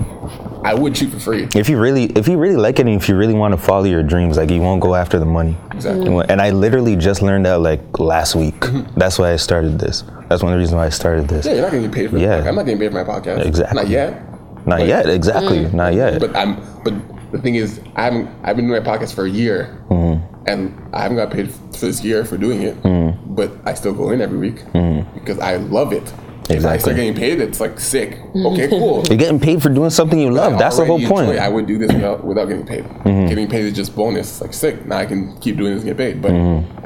[0.65, 1.49] I would shoot for free.
[1.55, 3.85] If you really if you really like it and if you really want to follow
[3.85, 5.57] your dreams, like you won't go after the money.
[5.73, 6.25] Exactly.
[6.29, 8.61] And I literally just learned that like last week.
[8.97, 10.03] That's why I started this.
[10.29, 11.47] That's one of the reasons why I started this.
[11.47, 11.49] Mm-hmm.
[11.49, 12.47] Yeah, you're not gonna get paid for Yeah.
[12.47, 13.47] I'm not getting paid for my podcast.
[13.47, 13.77] Exactly.
[13.83, 14.67] Not yet.
[14.67, 15.65] Not yet, exactly.
[15.73, 16.21] Not yet.
[16.21, 16.57] But I'm.
[16.85, 16.93] But
[17.31, 18.29] the thing is, I haven't.
[18.43, 20.49] I've been doing my podcast for a year, mm-hmm.
[20.49, 22.81] and I haven't got paid for this year for doing it.
[22.83, 23.35] Mm-hmm.
[23.35, 25.19] But I still go in every week mm-hmm.
[25.19, 26.13] because I love it.
[26.49, 26.81] If I Exactly.
[26.81, 28.19] start getting paid, it's like sick.
[28.35, 29.05] Okay, cool.
[29.07, 30.59] You're getting paid for doing something you love.
[30.59, 31.39] That's the whole point.
[31.39, 32.85] I would do this without, without getting paid.
[33.05, 34.31] Getting paid is just bonus.
[34.31, 34.87] It's like sick.
[34.87, 36.23] Now I can keep doing this and get paid.
[36.23, 36.33] But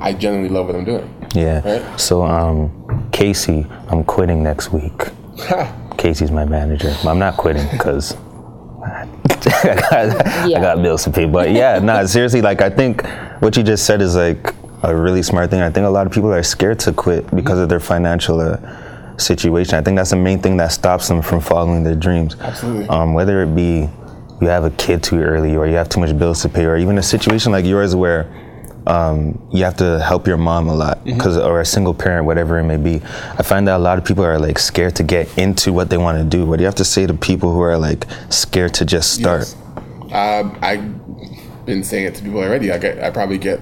[0.03, 1.09] I genuinely love what I'm doing.
[1.33, 1.61] Yeah.
[1.65, 2.01] Right?
[2.01, 5.11] So, um, Casey, I'm quitting next week.
[5.97, 6.95] Casey's my manager.
[7.05, 8.17] I'm not quitting because
[8.85, 9.07] I,
[9.91, 10.59] got, Yeah.
[10.59, 11.27] I got bills to pay.
[11.27, 13.07] But yeah, nah, seriously, like I think
[13.41, 15.61] what you just said is like a really smart thing.
[15.61, 18.59] I think a lot of people are scared to quit because of their financial uh,
[19.19, 19.77] situation.
[19.77, 22.37] I think that's the main thing that stops them from following their dreams.
[22.41, 22.89] Absolutely.
[22.89, 23.89] Um, whether it be
[24.41, 26.77] you have a kid too early or you have too much bills to pay or
[26.77, 28.27] even a situation like yours where
[28.87, 32.59] um, you have to help your mom a lot because or a single parent whatever
[32.59, 32.97] it may be
[33.39, 35.97] i find that a lot of people are like scared to get into what they
[35.97, 38.75] want to do what do you have to say to people who are like scared
[38.75, 39.57] to just start Yes.
[40.45, 42.71] Um, I've been saying it to people already.
[42.71, 43.61] I get, I probably get,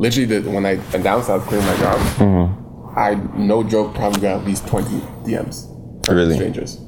[0.00, 2.98] literally, the, when I announced I was quitting my job, Mm-hmm.
[2.98, 5.66] I no joke probably got at least twenty DMs
[6.04, 6.34] from Really?
[6.34, 6.80] strangers,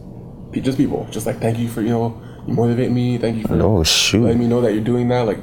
[0.53, 3.55] just people, just like thank you for you know you motivate me, thank you for
[3.63, 4.25] Oh, shoot.
[4.25, 5.39] letting me know that you're doing that, like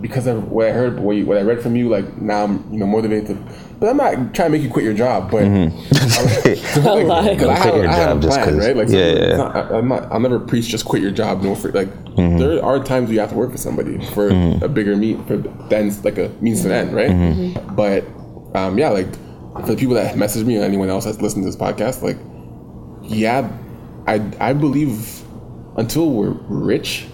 [0.00, 2.72] because of what I heard, what, you, what I read from you, like now I'm
[2.72, 3.28] you know motivated.
[3.28, 6.78] To, but I'm not trying to make you quit your job, but Mm-hmm.
[6.86, 7.34] A lie.
[7.34, 8.76] Because I Quit have, your I have job a plan, right?
[8.76, 9.36] Like, yeah, it's yeah.
[9.36, 10.12] not- I, I'm not.
[10.12, 11.42] I'll never preach just quit your job.
[11.42, 12.38] No, for like Mm-hmm.
[12.38, 14.28] there are times you have to work for somebody for
[14.60, 17.10] a bigger meet for then like a means to an end, right?
[17.10, 17.76] Mm-hmm.
[17.76, 18.04] But
[18.58, 19.06] um, yeah, like
[19.60, 22.18] for the people that message me or anyone else that's listened to this podcast, like
[23.04, 23.48] yeah,
[24.08, 25.22] I I believe
[25.76, 27.06] until we're rich,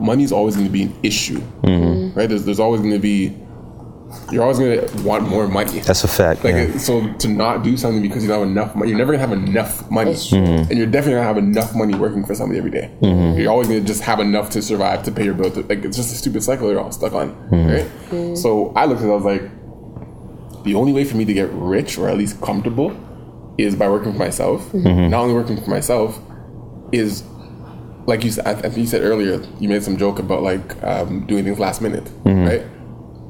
[0.00, 2.18] money's always going to be an issue, Mm-hmm.
[2.18, 2.28] right?
[2.28, 3.36] There's there's always going to be
[4.32, 5.78] you're always going to want more money.
[5.80, 6.78] that's a fact Like yeah.
[6.78, 9.32] so, to not do something because you don't have enough money, you're never gonna have
[9.32, 10.38] enough money, It's true.
[10.38, 12.90] and you're definitely gonna have enough money working for somebody every day.
[13.02, 13.38] Mm-hmm.
[13.38, 15.52] You're always gonna just have enough to survive to pay your bill.
[15.52, 17.68] To, like it's just a stupid cycle you're all stuck on, mm-hmm.
[17.70, 17.84] right?
[18.10, 18.34] Mm-hmm.
[18.34, 19.42] So I looked at it, I was like,
[20.64, 22.90] the only way for me to get rich or at least comfortable
[23.58, 24.74] is by working for myself.
[24.74, 26.18] Not only working for myself
[26.90, 27.22] is
[28.06, 28.46] like you said.
[28.46, 29.40] I think you said earlier.
[29.58, 32.62] You made some joke about like um, doing things last minute, right?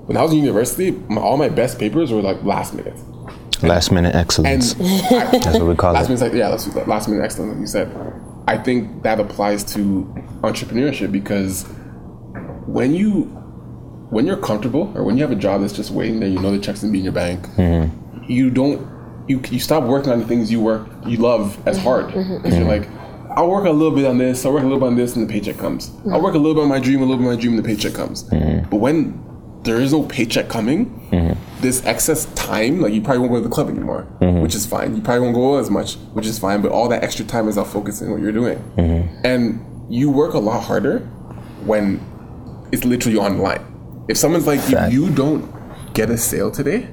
[0.07, 2.99] When I was in university, my, all my best papers were like last minute.
[3.63, 5.95] last minute And excellence I, that's what we call it.
[5.95, 7.53] last it minute, yeah, that's last minute excellence.
[7.53, 7.89] Like you said,
[8.49, 10.05] I think that applies to
[10.43, 11.65] entrepreneurship because
[12.67, 13.25] when you
[14.11, 16.51] when you're comfortable or when you have a job that's just waiting there, you know
[16.51, 17.47] the checks gonna be in your bank.
[17.57, 18.25] Mm-hmm.
[18.31, 18.99] You don't.
[19.29, 22.67] You, you stop working on the things you work you love as hard because you're
[22.67, 22.89] like
[23.37, 25.29] I'll work a little bit on this I'll work a little bit on this and
[25.29, 25.91] the paycheck comes.
[26.11, 27.65] I'll work a little bit on my dream a little bit on my dream and
[27.65, 28.23] the paycheck comes.
[28.25, 29.21] But when
[29.63, 30.97] there is no paycheck coming
[31.61, 34.03] this excess time like you probably won't go to the club anymore
[34.43, 34.97] which is fine.
[34.97, 37.59] You probably won't go as much which is fine but all that extra time is
[37.59, 38.59] out focusing on what you're doing.
[39.25, 41.01] And you work a lot harder
[41.67, 42.01] when
[42.73, 43.61] it's literally online.
[44.09, 45.53] if someone's like if you don't
[45.93, 46.89] get a sale today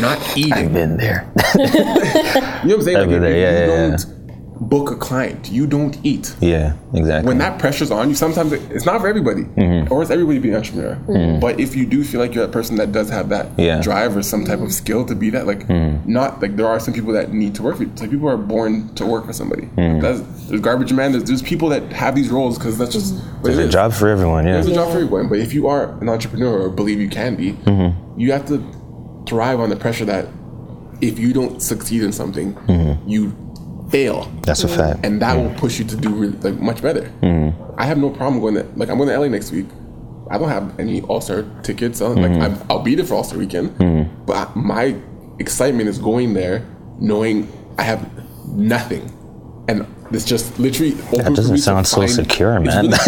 [0.00, 0.52] not eating.
[0.52, 1.32] I've been there.
[1.56, 2.96] you know what I'm saying?
[2.98, 4.25] Like, Every if day, you yeah, yeah, don't
[4.60, 6.34] book a client, you don't eat.
[6.40, 7.28] yeah, exactly.
[7.28, 9.92] When that pressure's on you, sometimes it- it's not for everybody, Mm-hmm.
[9.92, 11.38] or it's everybody being an entrepreneur.
[11.40, 13.82] But if you do feel like you're that person that does have that Yeah.
[13.82, 15.68] drive or some type of skill to be that, like
[16.06, 17.76] not like there are some people that need to work.
[17.76, 19.68] For, like people are born to work for somebody.
[19.76, 21.12] That's, there's garbage man.
[21.12, 24.46] There's, there's people that have these roles because that's just There's a job for everyone.
[24.46, 24.54] Yeah.
[24.54, 27.36] There's a job for everyone, but if you are an entrepreneur or believe you can
[27.36, 28.18] be, Mm-hmm.
[28.20, 28.64] you have to
[29.28, 30.26] thrive on the pressure that
[31.02, 33.08] if you don't succeed in something, Mm-hmm.
[33.08, 33.36] you
[33.96, 35.00] fail, That's a fact.
[35.04, 35.42] and that mm.
[35.48, 37.10] will push you to do really, like much better.
[37.22, 37.74] Mm.
[37.78, 39.66] I have no problem going to like I'm going to LA next week.
[40.30, 42.00] I don't have any All Star tickets.
[42.02, 42.42] I don't- Like mm.
[42.42, 43.68] I'm, I'll be there for All Star weekend,
[44.26, 44.94] but my
[45.38, 46.66] excitement is going there
[46.98, 48.02] knowing I have
[48.48, 49.04] nothing.
[49.68, 52.84] And it's just literally that doesn't sound so secure, It's man.
[52.84, 52.98] really-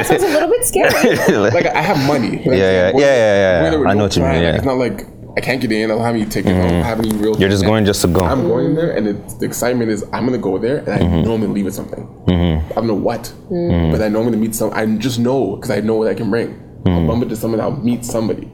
[0.00, 1.50] It's a little bit scary.
[1.50, 2.42] like I have money.
[2.44, 3.62] Yeah, yeah, yeah, yeah, yeah.
[3.62, 4.56] Whether I know what you mean, plan, yeah.
[4.56, 5.90] It's not like I can't get in.
[5.90, 6.54] I don't have any tickets.
[6.54, 7.38] I don't have any real.
[7.38, 8.20] You're just going just to go.
[8.20, 11.22] I'm going there, and it's, the excitement is I'm gonna go there, and I Mm-hmm.
[11.24, 12.06] know I'm gonna leave with something.
[12.28, 14.70] I don't know what, but I know I'm gonna meet some.
[14.72, 16.48] I just know because I know what I can bring.
[16.54, 16.88] Mm-hmm.
[16.88, 17.60] I'll bump into someone.
[17.60, 18.48] I'll meet somebody.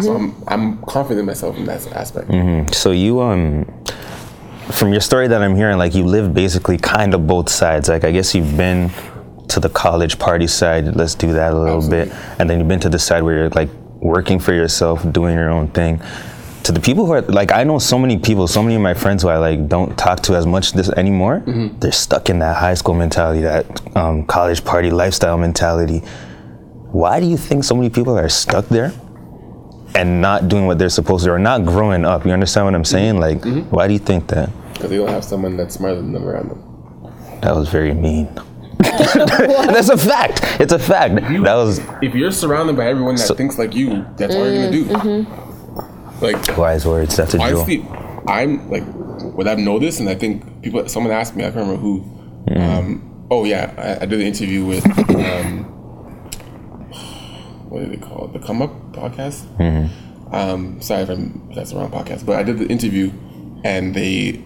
[0.00, 2.74] So I'm I'm confident in myself in that aspect.
[2.74, 3.64] So you um
[4.72, 7.88] from your story that I'm hearing, like you live basically kind of both sides.
[7.88, 8.90] Like I guess you've been
[9.48, 12.10] to the college party side, let's do that a little bit.
[12.38, 13.70] And then you've been to the side where you're like
[14.06, 16.00] working for yourself, doing your own thing.
[16.64, 18.94] To the people who are like I know so many people, so many of my
[18.94, 21.42] friends who I like don't talk to as much this anymore.
[21.46, 21.78] Mm-hmm.
[21.78, 25.98] They're stuck in that high school mentality, that um, college party lifestyle mentality.
[26.90, 28.92] Why do you think so many people are stuck there?
[29.96, 32.26] and not doing what they're supposed to or not growing up.
[32.26, 32.92] You understand what I'm mm-hmm.
[32.92, 33.18] saying?
[33.18, 33.74] Like, mm-hmm.
[33.74, 34.50] why do you think that?
[34.74, 37.40] Because they don't have someone that's smarter than them around them.
[37.40, 38.28] That was very mean.
[38.78, 40.40] That's a fact.
[40.60, 41.14] It's a fact.
[41.16, 45.24] That was If you're surrounded by everyone that thinks like you, that's all you're gonna
[45.24, 45.26] do.
[46.20, 47.16] Like wise words.
[47.16, 47.60] That's a jewel.
[47.60, 47.86] honestly,
[48.26, 48.84] I'm like
[49.34, 50.86] what I've noticed, and I think people.
[50.88, 52.04] Someone asked me, I can't remember who.
[52.56, 54.84] Um, oh yeah, I, I did an interview with.
[55.16, 55.64] Um,
[57.68, 58.32] what do they call it?
[58.32, 59.44] The Come Up podcast.
[60.32, 63.10] Um, sorry if I'm that's the wrong podcast, but I did the interview,
[63.64, 64.44] and they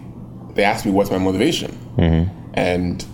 [0.55, 1.71] they asked me what's my motivation,
[2.53, 3.05] and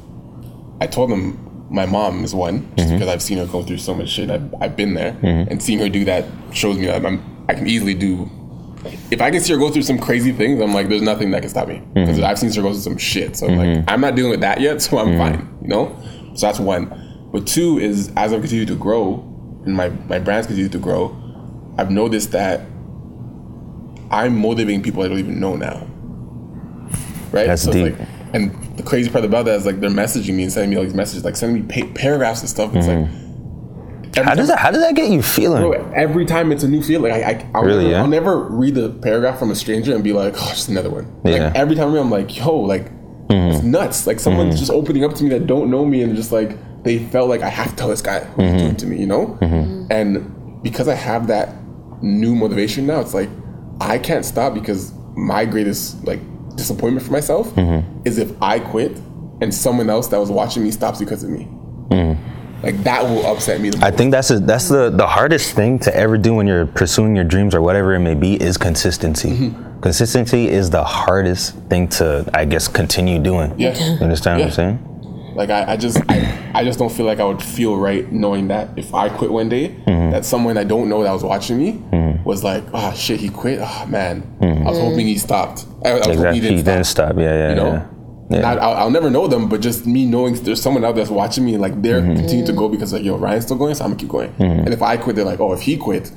[0.79, 2.97] I told them my mom is one, just mm-hmm.
[2.97, 4.29] because I've seen her go through so much shit.
[4.29, 5.49] I've, I've been there, mm-hmm.
[5.51, 8.29] and seeing her do that shows me that I'm, I can easily do.
[9.11, 11.41] If I can see her go through some crazy things, I'm like, there's nothing that
[11.41, 11.93] can stop me mm-hmm.
[11.93, 13.35] because I've seen her go through some shit.
[13.35, 15.57] So I'm like, I'm not dealing with that yet, so I'm fine.
[15.61, 16.03] You know,
[16.35, 17.29] so that's one.
[17.31, 19.15] But two is as I continue to grow
[19.65, 21.15] and my my brands continue to grow,
[21.77, 22.61] I've noticed that
[24.09, 25.85] I'm motivating people I don't even know now.
[27.31, 27.45] Right?
[27.45, 27.99] That's it's deep.
[27.99, 30.77] like, and the crazy part about that is like they're messaging me and sending me
[30.77, 32.75] all these messages, like sending me pa- paragraphs and stuff.
[32.75, 33.23] It's like Mm-hmm.
[34.23, 34.57] How does that?
[34.57, 35.61] How does that get you feeling?
[35.61, 37.11] Bro, every time it's a new feeling.
[37.11, 38.01] I, I, I'll, Really, never, yeah?
[38.01, 41.05] I'll never read the paragraph from a stranger and be like, oh, just another one.
[41.23, 41.31] Yeah.
[41.33, 41.43] Mm-hmm.
[41.43, 42.87] Like every time I'm like, yo, like
[43.29, 44.07] it's nuts.
[44.07, 46.97] Like someone's just opening up to me that don't know me and just like they
[46.97, 48.53] felt like I have to tell this guy what Mm-hmm.
[48.53, 49.37] he's doing to me, you know?
[49.91, 51.53] And because I have that
[52.01, 53.29] new motivation now, it's like
[53.81, 56.21] I can't stop because my greatest like
[56.57, 58.01] disappointment for myself Mm-hmm.
[58.05, 58.91] is if I quit
[59.41, 61.47] and someone else that was watching me stops because of me.
[62.63, 63.69] Like that will upset me.
[63.69, 63.83] The Mm.
[63.83, 67.15] I think that's a, that's the the hardest thing to ever do when you're pursuing
[67.15, 69.29] your dreams or whatever it may be is consistency.
[69.29, 69.79] Mm-hmm.
[69.81, 73.53] Consistency is the hardest thing to I guess continue doing.
[73.59, 73.77] Yeah.
[73.77, 74.45] You understand Yeah.
[74.47, 74.96] what I'm saying?
[75.37, 78.47] Like I, I just I, I just don't feel like I would feel right knowing
[78.49, 80.11] that if I quit one day, Mm-hmm.
[80.11, 81.71] that someone I don't know that was watching me
[82.25, 83.59] was like, oh shit, he quit.
[83.61, 85.65] Oh man, I was hoping he stopped.
[85.85, 86.11] I, I was hoping Mm-hmm.
[86.11, 86.33] Exactly.
[86.35, 87.09] he didn't, You didn't stop.
[87.11, 87.17] stop.
[87.19, 87.87] Yeah, yeah, You know, yeah.
[88.29, 88.51] Yeah.
[88.51, 91.11] I, I'll, I'll never know them, but just me knowing there's someone out there that's
[91.11, 92.15] watching me, like they're Mm-hmm.
[92.15, 94.33] continuing to go because like yo Ryan's still going, so I'm gonna keep going.
[94.39, 96.11] And if I quit, they're like, oh, if he quit,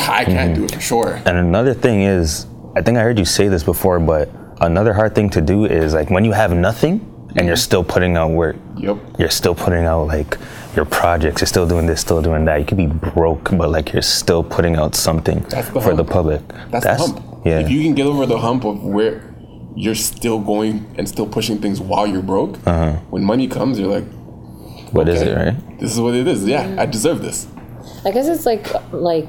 [0.00, 1.14] I can't do it for sure.
[1.24, 4.28] And another thing is, I think I heard you say this before, but
[4.60, 7.00] another hard thing to do is like when you have nothing
[7.36, 8.56] and you're still putting out work.
[8.76, 8.96] Yep.
[9.18, 10.38] You're still putting out like
[10.74, 11.40] your projects.
[11.40, 12.58] You're still doing this, still doing that.
[12.60, 16.04] You could be broke, but like you're still putting out something That's the for the
[16.04, 16.42] public.
[16.70, 17.42] That's, the hump.
[17.44, 17.60] Yeah.
[17.60, 19.34] If you can get over the hump of where
[19.74, 22.92] you're still going and still pushing things while you're broke, Uh-huh.
[23.10, 24.06] when money comes, you're like,
[24.92, 25.78] What is okay, it, right?
[25.78, 26.44] This is what it is.
[26.44, 27.46] Yeah, I deserve this.
[28.04, 29.28] I guess it's like like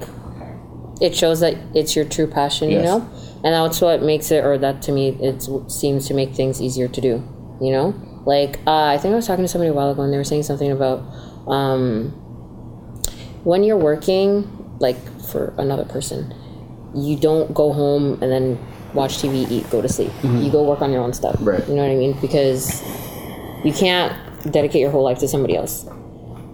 [1.02, 3.08] it shows that it's your true passion, you know,
[3.44, 6.88] and that's what makes it, or that to me, it seems to make things easier
[6.88, 7.24] to do,
[7.62, 7.94] you know.
[8.26, 10.24] Like uh, I think I was talking to somebody a while ago, and they were
[10.24, 11.00] saying something about
[11.48, 12.10] um,
[13.44, 16.34] when you're working, like for another person,
[16.94, 18.60] you don't go home and then
[18.94, 20.12] watch TV, eat, go to sleep.
[20.24, 21.36] You go work on your own stuff.
[21.36, 21.48] Mm-hmm.
[21.48, 21.68] Right.
[21.68, 22.20] You know what I mean?
[22.20, 22.82] Because
[23.64, 24.14] you can't
[24.52, 25.86] dedicate your whole life to somebody else.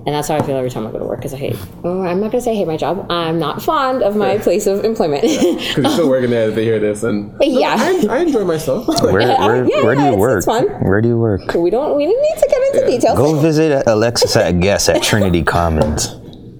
[0.06, 1.56] And that's how I feel every time I go to work because I hate.
[1.86, 3.10] Oh, I'm not gonna say I hate my job.
[3.10, 5.24] I'm not fond of my place of employment.
[5.24, 7.76] Because you're still working there, they hear this, and Yeah.
[7.80, 8.86] I, I enjoy myself.
[9.02, 9.22] Where, where,
[9.66, 10.38] yeah, where do you it's- work?
[10.40, 10.68] it's fun.
[10.84, 11.54] Where do you work?
[11.54, 11.96] we don't.
[11.96, 13.18] We didn't need to get into details.
[13.18, 16.10] Go visit Alexis at Guess at Trinity Commons.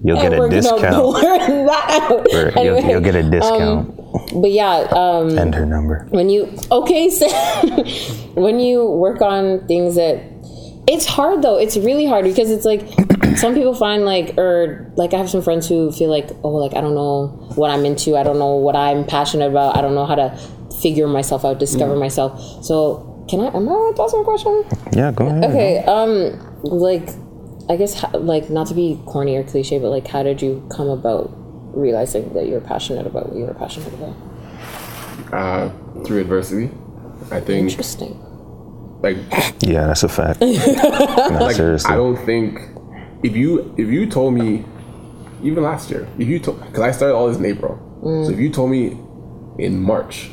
[0.02, 0.94] You'll get a discount.
[0.96, 2.26] blur that out.
[2.34, 3.94] Or you'll, you'll get a discount.
[4.40, 6.06] But yeah, um, and her number.
[6.10, 7.26] when you okay so
[8.34, 10.22] when you work on things that
[10.86, 11.56] it's hard though.
[11.56, 12.82] It's really hard because it's like
[13.36, 16.74] some people find like or like i have some friends who feel like oh like
[16.74, 18.16] i don't know what i'm into.
[18.16, 19.76] I don't know what i'm passionate about.
[19.76, 20.38] I don't know how to
[20.82, 22.64] figure myself out discover myself.
[22.64, 24.64] So can i am i allowed to ask a question?
[24.92, 25.44] Yeah, go ahead.
[25.44, 27.08] okay um like
[27.70, 30.66] i guess ho- like not to be corny or cliche but like how did you
[30.70, 31.32] come about
[31.74, 34.14] realizing that you were passionate about what you were passionate about?
[35.32, 35.70] Uh,
[36.04, 36.70] through adversity,
[37.30, 38.20] I think interesting
[39.04, 39.16] like
[39.60, 40.40] Yeah, that's a fact.
[40.40, 41.92] no, like seriously.
[41.92, 42.58] I don't think
[43.22, 44.64] if you if you told me
[45.42, 47.80] even last year if you told because I started all this in April.
[48.02, 48.98] So if you told me
[49.58, 50.30] in March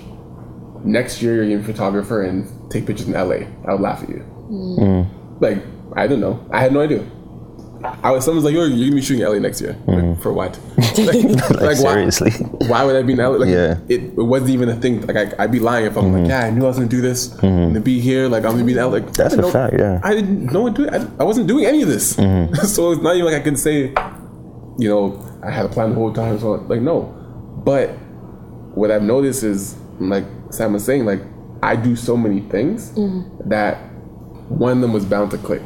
[0.83, 4.03] next year you're gonna be a photographer and take pictures in LA I would laugh
[4.03, 4.25] at you.
[4.49, 5.41] Mm.
[5.41, 5.63] Like
[5.95, 6.45] I don't know.
[6.51, 7.05] I had no idea
[8.03, 10.21] I was someone's like yo you're gonna be shooting in LA next year like, mm.
[10.21, 10.59] for what
[10.97, 11.23] like,
[11.61, 12.31] like, why- seriously.
[12.67, 13.29] why would I be in LA?
[13.29, 13.77] Like, Yeah.
[13.87, 15.05] it, it wasn't even a thing.
[15.05, 16.29] Like, I, I'd be lying if I'm like, mm-hmm.
[16.29, 17.45] yeah, I knew I was gonna do this, mm-hmm.
[17.45, 18.85] I'm gonna be here, like, I'm gonna be in LA.
[18.87, 19.99] Like, That's didn't a know- fact, yeah.
[20.03, 20.89] I didn't know what to do.
[20.89, 22.15] I, I wasn't doing any of this.
[22.15, 22.55] Mm-hmm.
[22.65, 23.93] so it's not even like I can say,
[24.77, 26.39] you know, I had a plan the whole time.
[26.39, 27.03] So, like, no.
[27.63, 27.89] But
[28.75, 31.21] what I've noticed is, like Sam was saying, like,
[31.63, 32.91] I do so many things
[33.45, 33.75] that
[34.49, 35.61] one of them was bound to click.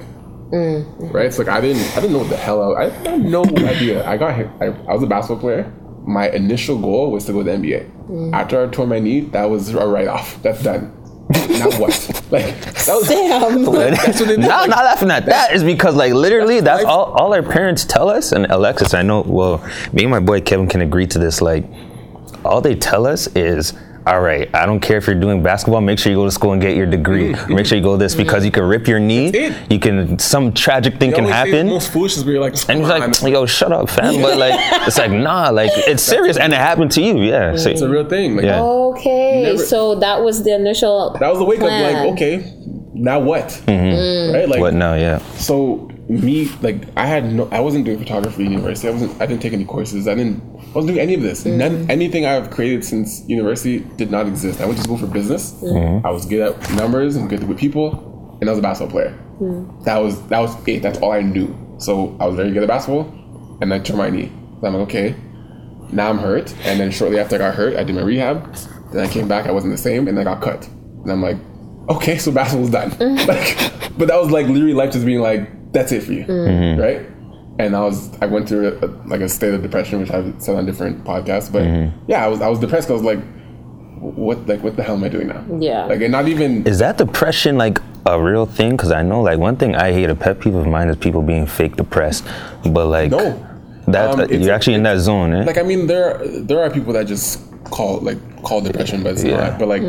[0.56, 1.34] Mm, right?
[1.34, 4.08] So like I didn't I didn't know what the hell I, I had no idea.
[4.08, 4.48] I got hit.
[4.62, 5.74] I, I was a basketball player.
[6.08, 8.08] My initial goal was to go to the NBA.
[8.08, 8.34] Mm.
[8.34, 10.42] After I tore my knee, that was a write off.
[10.44, 10.92] That's done.
[11.50, 11.90] now what?
[12.32, 12.46] Like
[12.86, 13.64] that was Damn.
[13.96, 14.46] that's what it is.
[14.46, 15.52] No, I'm Like, not laughing at that.
[15.54, 16.92] It's because like literally that's life.
[16.94, 19.58] all all our parents tell us and Alexis, I know well,
[19.92, 21.42] me and my boy Kevin can agree to this.
[21.42, 21.66] Like
[22.46, 23.74] all they tell us is
[24.08, 26.54] all right, I don't care if you're doing basketball, make sure you go to school
[26.54, 27.34] and get your degree.
[27.34, 27.56] Mm-hmm.
[27.56, 29.32] Make sure you go this because you can rip your knee.
[29.32, 29.72] That's it.
[29.72, 31.70] You can some tragic thing they can always say the happen.
[31.70, 34.22] Most foolish is where you're like, And he's like, yo, shut up, fam.
[34.22, 34.54] But like,
[34.88, 37.56] it's like, nah, like, it's serious, and it happened to you, yeah.
[37.56, 38.36] So, it's a real thing.
[38.36, 38.62] Like, Yeah.
[38.62, 41.18] Okay, Never- so that was the initial.
[41.20, 41.70] that was the wake up.
[41.70, 42.54] Like, okay,
[42.94, 43.48] now what?
[43.48, 43.72] Mm-hmm.
[43.74, 44.34] Mm.
[44.34, 44.50] Right?
[44.50, 44.94] Like, what now?
[44.94, 48.88] Yeah, so me like I had no I wasn't doing photography in university.
[48.88, 50.08] I wasn't I didn't take any courses.
[50.08, 51.46] I didn't I wasn't doing any of this.
[51.46, 51.92] None mm-hmm.
[51.92, 54.60] anything I've created since university did not exist.
[54.62, 55.54] I went to school for business.
[55.54, 56.06] Mm-hmm.
[56.06, 59.18] I was good at numbers and good with people and I was a basketball player.
[59.40, 59.84] Mm-hmm.
[59.84, 60.82] That was that was it.
[60.82, 61.56] That's all I knew.
[61.80, 64.32] So I was very good at basketball and I tore my knee.
[64.62, 65.16] So I'm like, okay,
[65.92, 66.54] now I'm hurt.
[66.66, 68.56] And then shortly after I got hurt, I did my rehab.
[68.92, 70.68] Then I came back, I wasn't the same, and I got cut.
[70.68, 71.38] And I'm like,
[71.90, 72.90] okay, so basketball's done.
[73.28, 73.58] like,
[73.98, 76.26] but that was like literally life just being like, that's it for you,
[76.80, 77.06] right?
[77.58, 80.34] And I was, I went through a, a, like a state of depression, which I've
[80.42, 81.52] said on different podcasts.
[81.52, 81.64] But
[82.08, 82.88] yeah, I was, I was depressed.
[82.90, 83.24] 'cause I was like,
[84.00, 85.44] what, like, what the hell am I doing now?
[85.60, 85.86] Yeah.
[85.86, 86.68] Like, and not even.
[86.68, 88.72] is that depression like a real thing?
[88.72, 91.22] Because I know, like, one thing I hate a pet peeve of mine is people
[91.22, 92.26] being fake depressed.
[92.66, 93.40] But like, No.
[93.88, 95.44] that Um, it's- you're actually in that zone, eh?
[95.46, 99.14] like I mean there are, there are people that just call like call depression but
[99.14, 99.38] it's Yeah.
[99.50, 99.82] not but like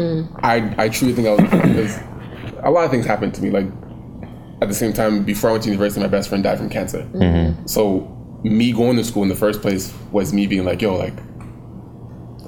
[0.43, 1.99] I I truly think I was because
[2.63, 3.67] a lot of things happened to me like
[4.61, 7.03] at the same time before I went to university my best friend died from cancer
[7.13, 7.67] mm-hmm.
[7.67, 11.15] so me going to school in the first place was me being like yo like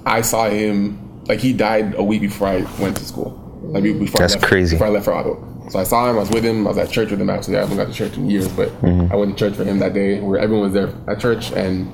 [0.06, 4.20] I saw him like he died a week before I went to school like before
[4.20, 4.76] That's I left, crazy.
[4.76, 6.78] before I left for Ottawa so I saw him I was with him I was
[6.78, 9.12] at church with him actually I haven't got to church in years but mm-hmm.
[9.12, 11.92] I went to church for him that day where everyone was there at church and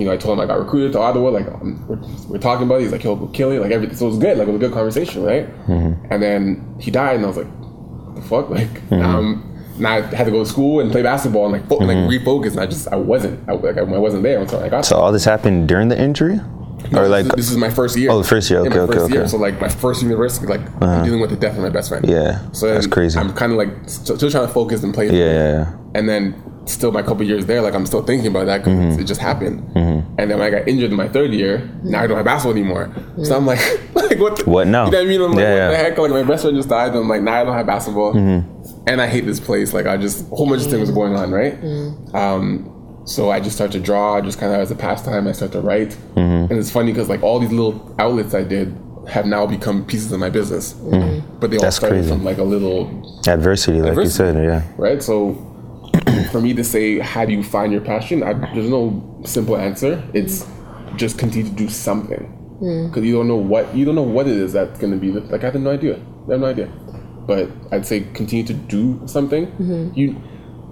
[0.00, 1.28] you know, I told him I got recruited to Ottawa.
[1.28, 2.84] Like, um, we're, we're talking about it.
[2.84, 3.60] He's like, he'll go kill it.
[3.60, 3.96] Like, everything.
[3.96, 4.38] So it was good.
[4.38, 5.46] Like, it was a good conversation, right?
[5.66, 6.06] Mm-hmm.
[6.10, 7.46] And then he died, and I was like,
[8.20, 8.50] the fuck?
[8.50, 11.68] Like, now, I'm, now I had to go to school and play basketball and like,
[11.68, 12.10] fo- like mm-hmm.
[12.26, 12.52] refocus.
[12.52, 13.48] And I just, I wasn't.
[13.48, 16.40] I, like, I wasn't there until I got so all this happened during the injury,
[16.94, 18.10] or like, this, this is my first year.
[18.10, 18.60] Oh, the first year.
[18.62, 19.20] Yeah, Okay, okay, first year.
[19.22, 19.30] okay.
[19.30, 20.86] So like my first university, like uh-huh.
[20.86, 22.06] I'm dealing with the death of my best friend.
[22.08, 23.18] Yeah, So that's crazy.
[23.18, 25.06] I'm kind of like still, still trying to focus and play.
[25.06, 25.76] yeah, yeah, yeah.
[25.94, 26.42] And then
[26.72, 29.00] still my couple years there, like I'm still thinking about that because Mm-hmm.
[29.00, 29.58] it just happened.
[29.76, 32.52] And then when I got injured in my third year, now I don't have basketball
[32.58, 32.92] anymore.
[33.24, 33.58] So I'm like,
[33.94, 34.36] like what?
[34.36, 34.86] The, What now?
[34.86, 35.20] You know what I mean?
[35.22, 35.70] I'm like, Yeah, what yeah.
[35.70, 35.98] the heck?
[35.98, 36.88] Like my best friend just died.
[36.88, 38.88] And I'm like, now I don't have basketball, Mm-hmm.
[38.88, 39.72] and I hate this place.
[39.72, 41.54] Like I just a whole bunch of things going on, right?
[42.14, 45.26] Um, So I just start to draw, just kind of as a pastime.
[45.26, 48.76] I start to write, and it's funny because like all these little outlets I did
[49.08, 50.74] have now become pieces of my business,
[51.40, 52.10] but they all That's started crazy.
[52.10, 54.62] from like a little Adversity, like you said, yeah.
[54.76, 55.02] right?
[55.02, 55.34] So
[56.32, 58.22] for me to say, how do you find your passion?
[58.22, 60.02] I, there's no simple answer.
[60.14, 60.46] It's
[60.96, 62.24] just continue to do something
[62.58, 62.88] hmm.
[62.88, 65.10] because you don't know what you don't know what it is that's going to be.
[65.12, 65.94] Like I have no idea.
[66.28, 66.66] I have no idea.
[67.26, 69.46] But I'd say continue to do something.
[69.46, 69.94] Mm-hmm.
[69.98, 70.20] You,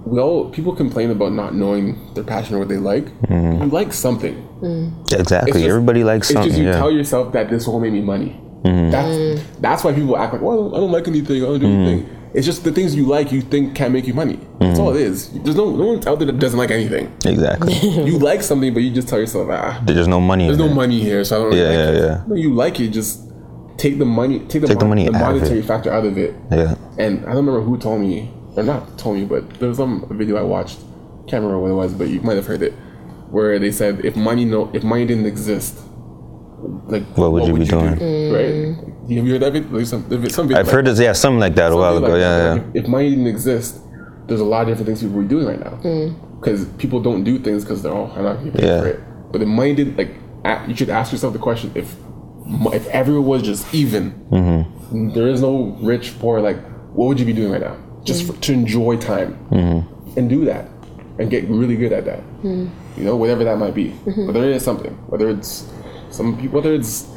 [0.07, 3.05] we all people complain about not knowing their passion or what they like.
[3.23, 3.63] Mm-hmm.
[3.65, 4.35] You like something.
[4.63, 5.11] Mm.
[5.11, 5.53] Yeah, Exactly.
[5.53, 6.51] Just- Everybody likes It's something.
[6.51, 6.73] just you yeah.
[6.73, 6.81] Mm-hmm.
[6.81, 8.41] tell yourself that this will make me money.
[8.65, 8.91] Mm-hmm.
[8.91, 9.43] That's mm.
[9.61, 11.43] that's why people act like, well, I don't, I don't like anything.
[11.43, 11.89] I don't do Mm-hmm.
[11.89, 12.18] anything.
[12.35, 14.39] It's just the things you like you think can make you money.
[14.61, 15.31] That's all it is.
[15.43, 17.13] There's no no one out there that doesn't like anything.
[17.25, 17.73] exactly.
[18.09, 20.45] you like something, but you just tell yourself, ah, There's no money.
[20.47, 20.75] there's in no it.
[20.75, 21.49] money here, so I don't.
[21.51, 22.05] Really Yeah, like yeah, it.
[22.19, 22.25] yeah.
[22.27, 23.23] No, you like it, just
[23.79, 25.65] take the money, take the, Take the money the monetary it.
[25.65, 26.35] factor out of it.
[26.51, 26.75] Yeah.
[26.99, 30.07] And I don't remember who told me, or not told me, but there was some
[30.11, 30.79] video I watched.
[31.29, 32.73] Can't remember what it was, but you might have heard it,
[33.31, 35.79] where they said if money no, if money didn't exist,
[36.89, 37.71] like What would you be do?
[37.71, 37.93] doing?
[38.33, 38.95] Right?
[39.17, 39.53] Have you heard that?
[39.53, 41.97] vid- Like some, there's some I've like heard this, yeah, something like that a while
[41.97, 42.09] ago.
[42.09, 42.63] like yeah, yeah.
[42.75, 43.81] If, if money didn't exist,
[44.27, 46.15] there's a lot of different things people are doing right now.
[46.39, 48.81] Because people don't do things because they're all I'm not getting paid Yeah.
[48.81, 49.01] for it.
[49.33, 50.15] But if money did like,
[50.69, 51.97] you should ask yourself the question: if
[52.75, 55.11] if everyone was just even, Mm-hmm.
[55.15, 56.41] there is no rich poor.
[56.41, 56.59] Like,
[56.95, 57.77] what would you be doing right now?
[58.05, 60.19] Just for, to enjoy time Mm-hmm.
[60.19, 60.69] and do that
[61.19, 62.23] and get really good at that.
[62.45, 63.91] You know, whatever that might be.
[63.91, 65.67] Whether it is something, whether it's
[66.11, 67.09] some people, whether it's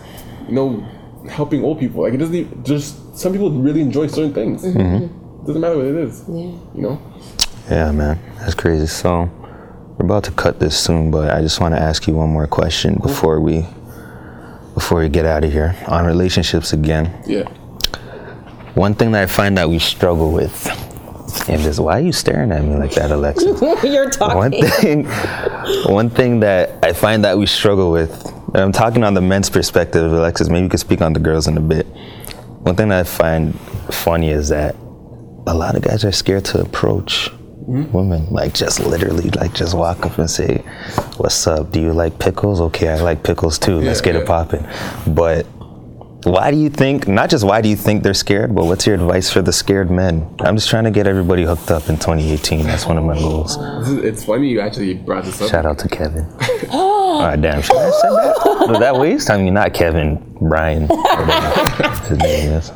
[0.47, 0.83] you know
[1.29, 2.03] helping old people.
[2.03, 2.35] Like it doesn't.
[2.35, 4.63] Even, just some people really enjoy certain things.
[4.63, 5.45] Mm-hmm.
[5.45, 6.23] Doesn't matter what it is.
[6.27, 6.35] Yeah.
[6.35, 7.01] You know.
[7.69, 8.87] Yeah, man, that's crazy.
[8.87, 9.29] So
[9.97, 12.47] we're about to cut this soon, but I just want to ask you one more
[12.47, 13.65] question before we
[14.73, 17.23] before we get out of here on relationships again.
[17.27, 17.49] Yeah.
[18.73, 20.65] One thing that I find that we struggle with,
[21.49, 23.61] and just why are you staring at me like that, Alexis?
[23.83, 25.05] You're one thing,
[25.85, 29.49] one thing that I find that we struggle with, and I'm talking on the men's
[29.49, 30.49] perspective, Alexis.
[30.49, 31.85] Maybe you could speak on the girls in a bit.
[32.63, 33.59] One thing that I find
[33.91, 34.75] funny is that
[35.47, 37.91] a lot of guys are scared to approach mm-hmm.
[37.91, 40.57] women, like just literally, like just walk up and say,
[41.17, 41.71] "What's up?
[41.71, 42.61] Do you like pickles?
[42.61, 43.79] Okay, I like pickles too.
[43.79, 44.21] Let's Yeah, get yeah.
[44.21, 44.67] it popping."
[45.07, 45.45] But
[46.23, 47.07] why do you think?
[47.07, 49.89] Not just why do you think they're scared, but what's your advice for the scared
[49.89, 50.35] men?
[50.39, 52.63] I'm just trying to get everybody hooked up in 2018.
[52.65, 53.57] That's one of my goals.
[54.03, 55.49] It's funny you actually brought this up.
[55.49, 56.27] Shout out to Kevin.
[56.71, 57.61] oh, damn.
[57.61, 58.67] Should I have said that?
[58.69, 59.29] Was that waste?
[59.31, 60.87] I mean, not Kevin, Brian.
[62.07, 62.71] His name is.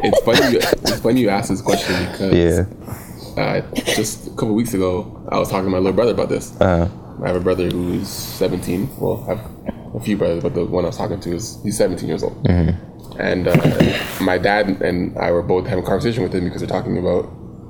[0.00, 0.52] It's funny.
[0.52, 3.42] You, it's funny you asked this question because yeah.
[3.42, 6.58] uh, just a couple weeks ago, I was talking to my little brother about this.
[6.60, 6.88] Uh,
[7.20, 8.90] I have a brother who's 17.
[9.00, 11.76] Well, I have a few brothers, but the one I was talking to is he's
[11.76, 12.42] 17 years old.
[12.44, 13.20] Mm-hmm.
[13.20, 16.68] And uh, my dad and I were both having a conversation with him because we're
[16.68, 17.28] talking about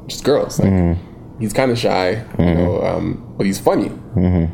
[0.09, 0.59] just girls.
[0.59, 1.05] Like, mm-hmm.
[1.41, 2.59] He's kind of shy, you mm-hmm.
[2.59, 3.93] know, um, but he's funny.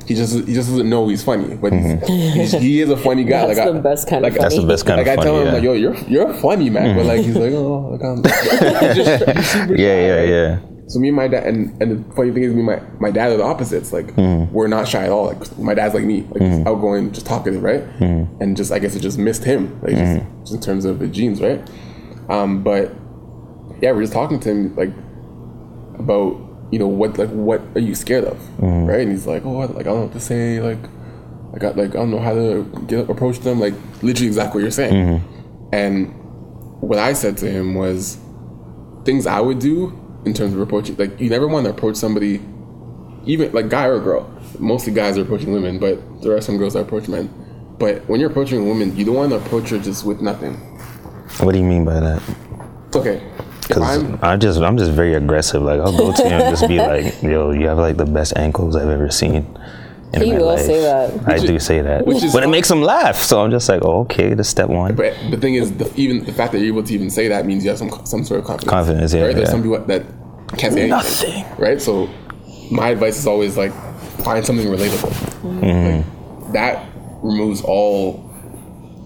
[0.07, 3.25] He just he just doesn't know he's funny, but he's, he's he is a funny
[3.25, 3.47] guy.
[3.47, 5.23] That's like the I, best kind of like, that's the best kind like of I
[5.23, 5.53] tell him, yeah.
[5.55, 6.95] like, yo, you're you're funny, man.
[6.95, 10.29] But like he's like, oh, like, I'm, he's just he's super yeah, shy, yeah, right?
[10.29, 10.59] yeah.
[10.87, 13.11] So me and my dad, and, and the funny thing is, me and my, my
[13.11, 13.93] dad are the opposites.
[13.93, 14.53] Like mm-hmm.
[14.53, 15.27] we're not shy at all.
[15.27, 16.69] Like my dad's like me, like just mm-hmm.
[16.69, 17.83] outgoing, just talkative, right?
[17.99, 18.43] Mm-hmm.
[18.43, 21.09] And just I guess it just missed him, like just, just in terms of the
[21.09, 21.67] genes, right?
[22.29, 22.93] Um, but
[23.81, 24.91] yeah, we're just talking to him like
[25.99, 29.01] about you know what like what are you scared of, right?
[29.01, 30.79] And he's like, oh, like I don't know what to say, like
[31.55, 34.63] I got like I don't know how to get approach them, like literally exactly what
[34.65, 35.23] you're saying.
[35.73, 36.15] And
[36.81, 38.19] what I said to him was
[39.05, 40.97] things I would do in terms of approaching.
[40.97, 42.41] Like you never want to approach somebody,
[43.27, 44.31] even like guy or girl.
[44.59, 47.29] Mostly guys are approaching women, but there are some girls that approach men.
[47.79, 50.55] But when you're approaching a woman, you don't want to approach her just with nothing.
[51.41, 52.23] What do you mean by that?
[52.89, 53.31] It's okay.
[53.63, 55.63] Because I'm I'm just, I'm just very aggressive.
[55.63, 58.35] Like I'll go to you and just be like, "Yo, you have like the best
[58.37, 59.59] ankles I've ever seen."
[60.17, 60.61] In He my will life.
[60.61, 61.29] say that.
[61.29, 63.17] I Which do say that, which is but it makes him laugh.
[63.17, 66.25] So I'm just like, oh, "Okay, that's step one." But the thing is, the, even
[66.25, 68.41] the fact that you're able to even say that means you have some some sort
[68.41, 68.71] of confidence.
[68.71, 69.35] Confidence, yeah, Right?
[69.35, 69.53] There's yeah.
[69.53, 70.05] some people that
[70.59, 71.45] can't say anything.
[71.59, 71.81] Right.
[71.81, 72.09] So
[72.71, 73.73] my advice is always like
[74.25, 75.11] find something relatable.
[75.43, 76.45] Mm-hmm.
[76.45, 76.87] Like, that
[77.23, 78.31] removes all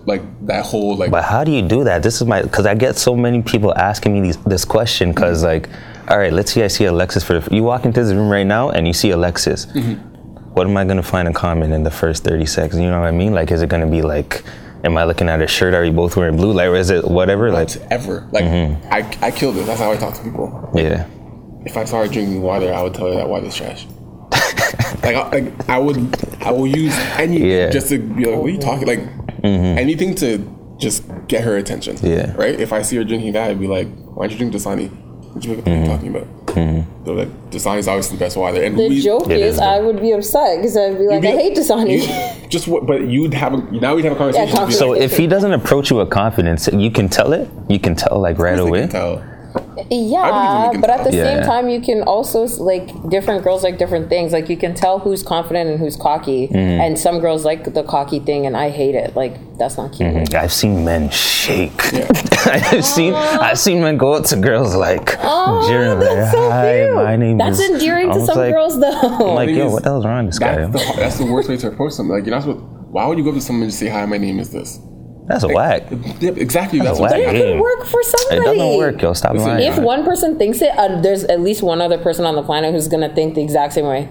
[0.07, 2.03] like that whole like But how do you do that?
[2.03, 5.45] This is my because I get so many people asking me these, this question because
[5.45, 5.69] like,
[6.09, 8.47] all right, let's see, I see Alexis for the, you walk into this room right
[8.47, 9.67] now and you see Alexis.
[10.59, 12.81] What am I gonna find in common in the first thirty seconds?
[12.81, 13.33] You know what I mean?
[13.33, 14.43] Like, is it gonna be like,
[14.83, 15.73] am I looking at a shirt?
[15.73, 16.51] Are you both wearing blue?
[16.53, 17.53] Like, or is it whatever?
[17.53, 18.27] Like, ever.
[18.33, 18.93] Like Mm-hmm.
[18.93, 19.67] I, I killed it.
[19.67, 20.69] That's how I talk to people.
[20.75, 21.07] yeah,
[21.65, 23.87] If I saw her drinking water, I would tell her that water's trash.
[25.05, 27.67] like, I, like I would, I will use anything Yeah.
[27.67, 27.73] Mm-hmm.
[27.73, 29.01] just to be like, "What are you talking?" Like
[29.45, 30.39] anything to
[30.81, 31.99] just get her attention.
[32.03, 32.35] Yeah.
[32.35, 32.59] Right.
[32.59, 34.91] If I see her drinking that, I'd be like, "Why don't you drink Dasani?
[35.35, 35.83] What you what are Mm-hmm.
[35.85, 36.85] you talking about?" Mm.
[37.05, 38.63] So like is obviously the best water.
[38.63, 41.23] And The we- joke It is, is, I would be upset because I'd be like,
[41.23, 42.03] be- I hate Dasani.
[42.43, 42.87] you- just what?
[42.87, 44.55] But you'd have a, now we'd have a conversation.
[44.57, 47.49] Yeah, So if he doesn't approach you with confidence, you can tell it.
[47.69, 48.87] You can tell like right They can away.
[49.53, 49.65] Tell.
[49.91, 51.25] Yeah, but at the tell.
[51.25, 54.33] same time, you can also like different girls like different things.
[54.33, 56.57] Like you can tell who's confident and who's cocky, Mm-hmm.
[56.81, 59.15] and some girls like the cocky thing, and I hate it.
[59.17, 60.13] Like that's not cute.
[60.15, 60.37] Mm-hmm.
[60.37, 61.73] I've seen men shake.
[62.47, 65.21] I've seen I've seen men go up to girls like, jeering,
[65.99, 66.95] like, Oh, That's so "Hi, cute.
[66.97, 68.91] my name That's is." endearing to some like- girls, though.
[68.91, 70.67] I'm like, yo, what the hell's wrong with this guy?
[70.67, 72.15] That's the, that's the worst way to approach something.
[72.17, 72.65] Like you're not supposed.
[72.91, 74.79] Why would you go up to someone and just say, "Hi, my name is this"?
[75.29, 75.85] That's a whack.
[76.21, 76.79] Yeah, exactly.
[76.81, 77.57] That's, a what whack it game.
[77.57, 78.37] could work for somebody.
[78.37, 79.13] It doesn't work, yo.
[79.13, 79.73] Stop Listen, lying.
[79.73, 82.73] If one person thinks it, uh, there's at least one other person on the planet
[82.73, 84.09] who's gonna think the exact same way.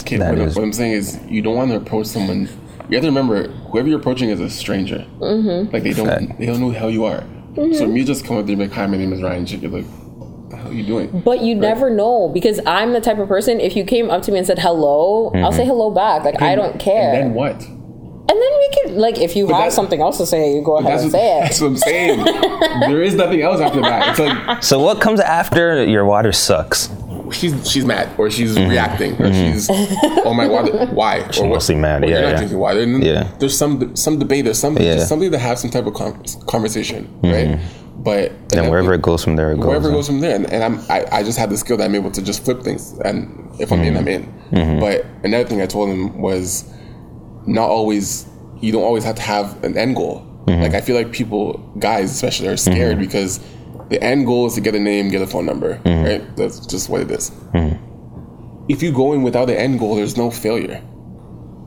[0.00, 2.48] Okay, That what, is- what I'm saying is, you don't want to approach someone.
[2.88, 5.06] You have to remember, whoever you're approaching is a stranger.
[5.20, 5.72] Mm-hmm.
[5.72, 6.38] Like they don't, Fact.
[6.40, 7.20] they don't know who the hell you are.
[7.20, 7.74] Mm-hmm.
[7.74, 9.70] So me just come up there and be like, "Hi, my name is Ryan." You're
[9.70, 13.18] like, "What the hell are you doing?" But you never know because I'm the type
[13.18, 13.60] of person.
[13.60, 16.24] If you came up to me and said hello, I'll say hello back.
[16.24, 17.12] Like I don't care.
[17.14, 17.64] And then what?
[18.30, 20.92] And then we can like if you have something else to say, you go ahead
[20.92, 21.40] That's and what, say it.
[21.40, 22.24] that's what I'm saying.
[22.80, 24.10] there is nothing else after that.
[24.10, 26.88] It's like So what comes after your water sucks?
[27.32, 28.70] she's she's mad or she's mm-hmm.
[28.70, 29.52] reacting or mm-hmm.
[29.52, 32.36] she's oh my god why or mostly mad, or yeah, you're not yeah.
[32.38, 33.30] drinking water and Yeah.
[33.38, 34.96] there's some some debate there's some Yeah.
[34.96, 38.02] there's something to have some type of con- conversation right mm-hmm.
[38.02, 39.66] but And wherever it goes from there, it goes.
[39.66, 41.84] wherever it goes from there and, and I'm I, I just have the skill that
[41.84, 45.62] I'm able to just flip things and if I'm in I'm in but another thing
[45.62, 46.64] I told him was
[47.46, 48.26] not always
[48.60, 50.62] you don't always have to have an end goal mm-hmm.
[50.62, 53.06] like I feel like people guys especially are scared mm-hmm.
[53.06, 53.40] because
[53.88, 56.04] the end goal is to get a name get a phone number mm-hmm.
[56.04, 57.32] right that's just what it is
[58.70, 60.80] if you go in without an end goal, there's no failure.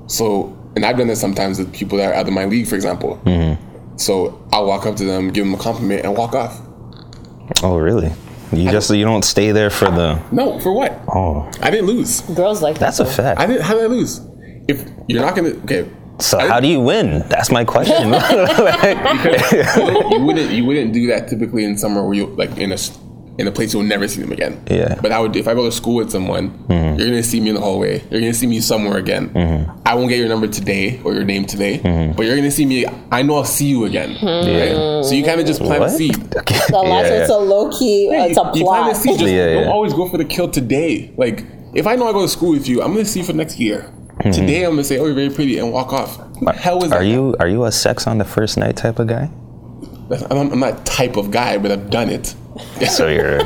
[0.08, 2.76] So, and I've done this sometimes with people that are out of my league, for
[2.76, 3.22] example.
[3.98, 6.62] So I'll walk up to them, give them a compliment, and walk off.
[7.62, 8.12] Oh, really?
[8.54, 10.24] You just you don't stay there for the.
[10.32, 10.98] No, for what?
[11.14, 12.22] Oh, I didn't lose.
[12.22, 13.40] Girls like that's a fact.
[13.40, 13.64] I didn't.
[13.64, 14.22] How did I lose?
[14.68, 15.90] If you're not gonna, okay.
[16.20, 17.28] So I how do you win?
[17.28, 17.96] That's my question.
[18.14, 22.76] you, you wouldn't you wouldn't do that typically in summer where you like in a
[22.76, 22.98] s-
[23.40, 24.64] in a place you'll never see them again.
[24.70, 25.00] Yeah.
[25.02, 27.00] But I would if I go to school with someone, mm-hmm.
[27.00, 28.04] you're gonna see me in the hallway.
[28.12, 29.30] You're gonna see me somewhere again.
[29.30, 29.72] Mm-hmm.
[29.86, 32.16] I won't get your number today or your name today, mm-hmm.
[32.16, 32.86] but you're gonna see me.
[33.12, 34.12] I know I'll see you again.
[34.22, 34.98] Yeah.
[34.98, 35.06] Right?
[35.06, 35.90] So you kind of just plant what?
[35.90, 36.36] a seed.
[36.36, 36.56] Okay.
[36.56, 37.22] So that's yeah.
[37.22, 38.10] it's a low key.
[38.12, 38.84] it's a You plot.
[38.84, 39.20] plant a seed.
[39.20, 41.12] Just Yeah, don't always go for the kill today.
[41.18, 41.44] Like
[41.74, 43.60] if I know I go to school with you, I'm gonna see you for next
[43.60, 43.92] year.
[44.22, 46.18] Today I'm gonna say, "Oh, you're very pretty," and walk off.
[46.56, 46.98] Hell is that?
[46.98, 49.30] Are you are you a sex on the first night type of guy?
[50.30, 52.36] I'm, I'm not type of guy, but I've done it.
[52.88, 53.40] So you're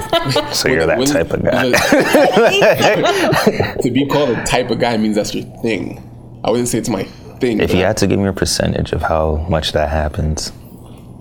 [0.53, 1.71] so you're that type of guy.
[3.81, 6.03] to be called a type of guy means that's your thing.
[6.43, 7.05] I wouldn't say it's my
[7.39, 7.61] thing.
[7.61, 10.51] If you had to give me a percentage of how much that happens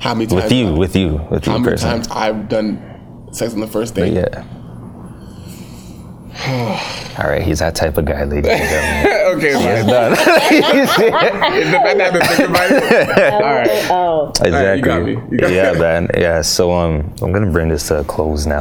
[0.00, 2.02] how many times with you, with you, with you, how many personally.
[2.02, 4.12] times I've done sex on the first date?
[4.12, 4.44] Yeah.
[7.18, 9.36] All right, he's that type of guy, ladies and gentlemen.
[9.36, 9.86] okay, fine.
[9.86, 10.10] done.
[10.10, 10.16] The
[11.80, 13.32] fact that I have to think about it.
[13.32, 13.90] All right.
[13.90, 14.50] Oh, exactly.
[14.52, 15.12] right, you got me.
[15.30, 16.08] You got yeah, man.
[16.16, 16.42] Yeah.
[16.42, 18.60] So um, I'm gonna bring this to a close now.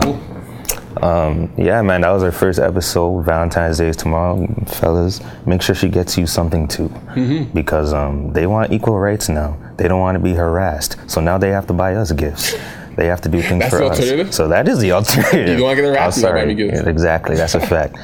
[1.01, 2.01] Um, yeah, man.
[2.01, 3.23] That was our first episode.
[3.25, 5.21] Valentine's Day is tomorrow, fellas.
[5.45, 7.51] Make sure she gets you something too, Mm-hmm.
[7.53, 9.57] because um, they want equal rights now.
[9.77, 10.95] They don't want to be harassed.
[11.07, 12.55] So now they have to buy us gifts.
[12.95, 14.35] They have to do things That's for the us.
[14.35, 15.47] So that is the alternative.
[15.57, 16.83] You don't get harassed, I'm you gotta buy sorry.
[16.85, 17.35] Yeah, exactly.
[17.35, 17.97] That's a fact.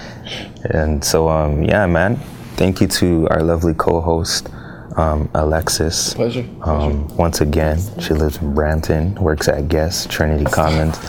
[0.65, 2.17] and so um, yeah, man.
[2.55, 4.49] Thank you to our lovely co-host,
[4.95, 6.13] um, Alexis.
[6.13, 6.45] Pleasure.
[6.61, 10.99] Um, once again, she lives in Brampton, works at Guess, Trinity Commons.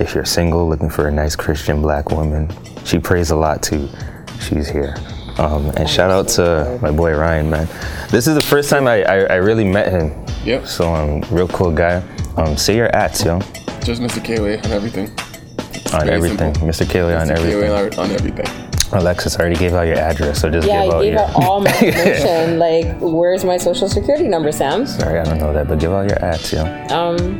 [0.00, 2.50] If you're single, looking for a nice Christian black woman,
[2.84, 3.88] she prays a lot too.
[4.40, 4.94] She's here.
[5.38, 7.68] Um, and shout out to my boy Ryan, man.
[8.10, 10.12] This is the first time I, I, I really met him.
[10.46, 10.66] Yep.
[10.66, 12.02] So, um, real cool guy.
[12.36, 13.40] Um, say your ats, yo,
[13.82, 14.22] Just Mr.
[14.24, 15.10] Koa on everything.
[15.92, 16.54] on everything.
[16.54, 16.68] simple.
[16.68, 16.84] Mr.
[16.86, 17.30] Kaylee on Mr.
[17.36, 17.60] everything.
[17.68, 18.46] Koa on, on everything.
[18.92, 21.22] Alexis I already gave out your address, so just yeah, give I out gave your.
[21.22, 22.58] out all my information.
[22.60, 24.86] like, where's my social security number, Sam?
[24.86, 26.62] Sorry, I don't know that, but give out your ats, yo.
[26.94, 27.38] Um,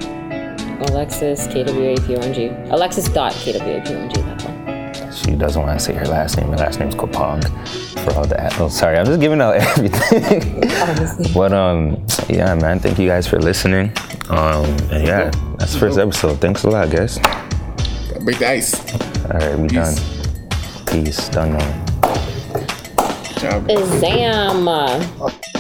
[0.91, 2.49] Alexis K W A P O N G.
[2.71, 4.56] Alexis dot K W A
[5.25, 6.51] She doesn't want to say her last name.
[6.51, 7.43] Her last name's Kwapong.
[8.05, 8.59] For all that.
[8.61, 8.99] Oh, sorry.
[8.99, 10.71] I'm just giving out everything.
[10.73, 11.31] Honestly.
[11.35, 12.79] but um, yeah, man.
[12.79, 13.93] Thank you guys for listening.
[14.29, 16.41] Um, and yeah, that's the first episode.
[16.41, 17.19] Thanks a lot, guys.
[18.25, 18.75] Break the ice.
[19.27, 19.95] All right, we Peace.
[19.95, 21.05] done.
[21.05, 21.29] Peace.
[21.31, 21.53] Done.
[21.53, 21.87] man.
[23.39, 23.67] Ciao.
[23.99, 25.56] Zam.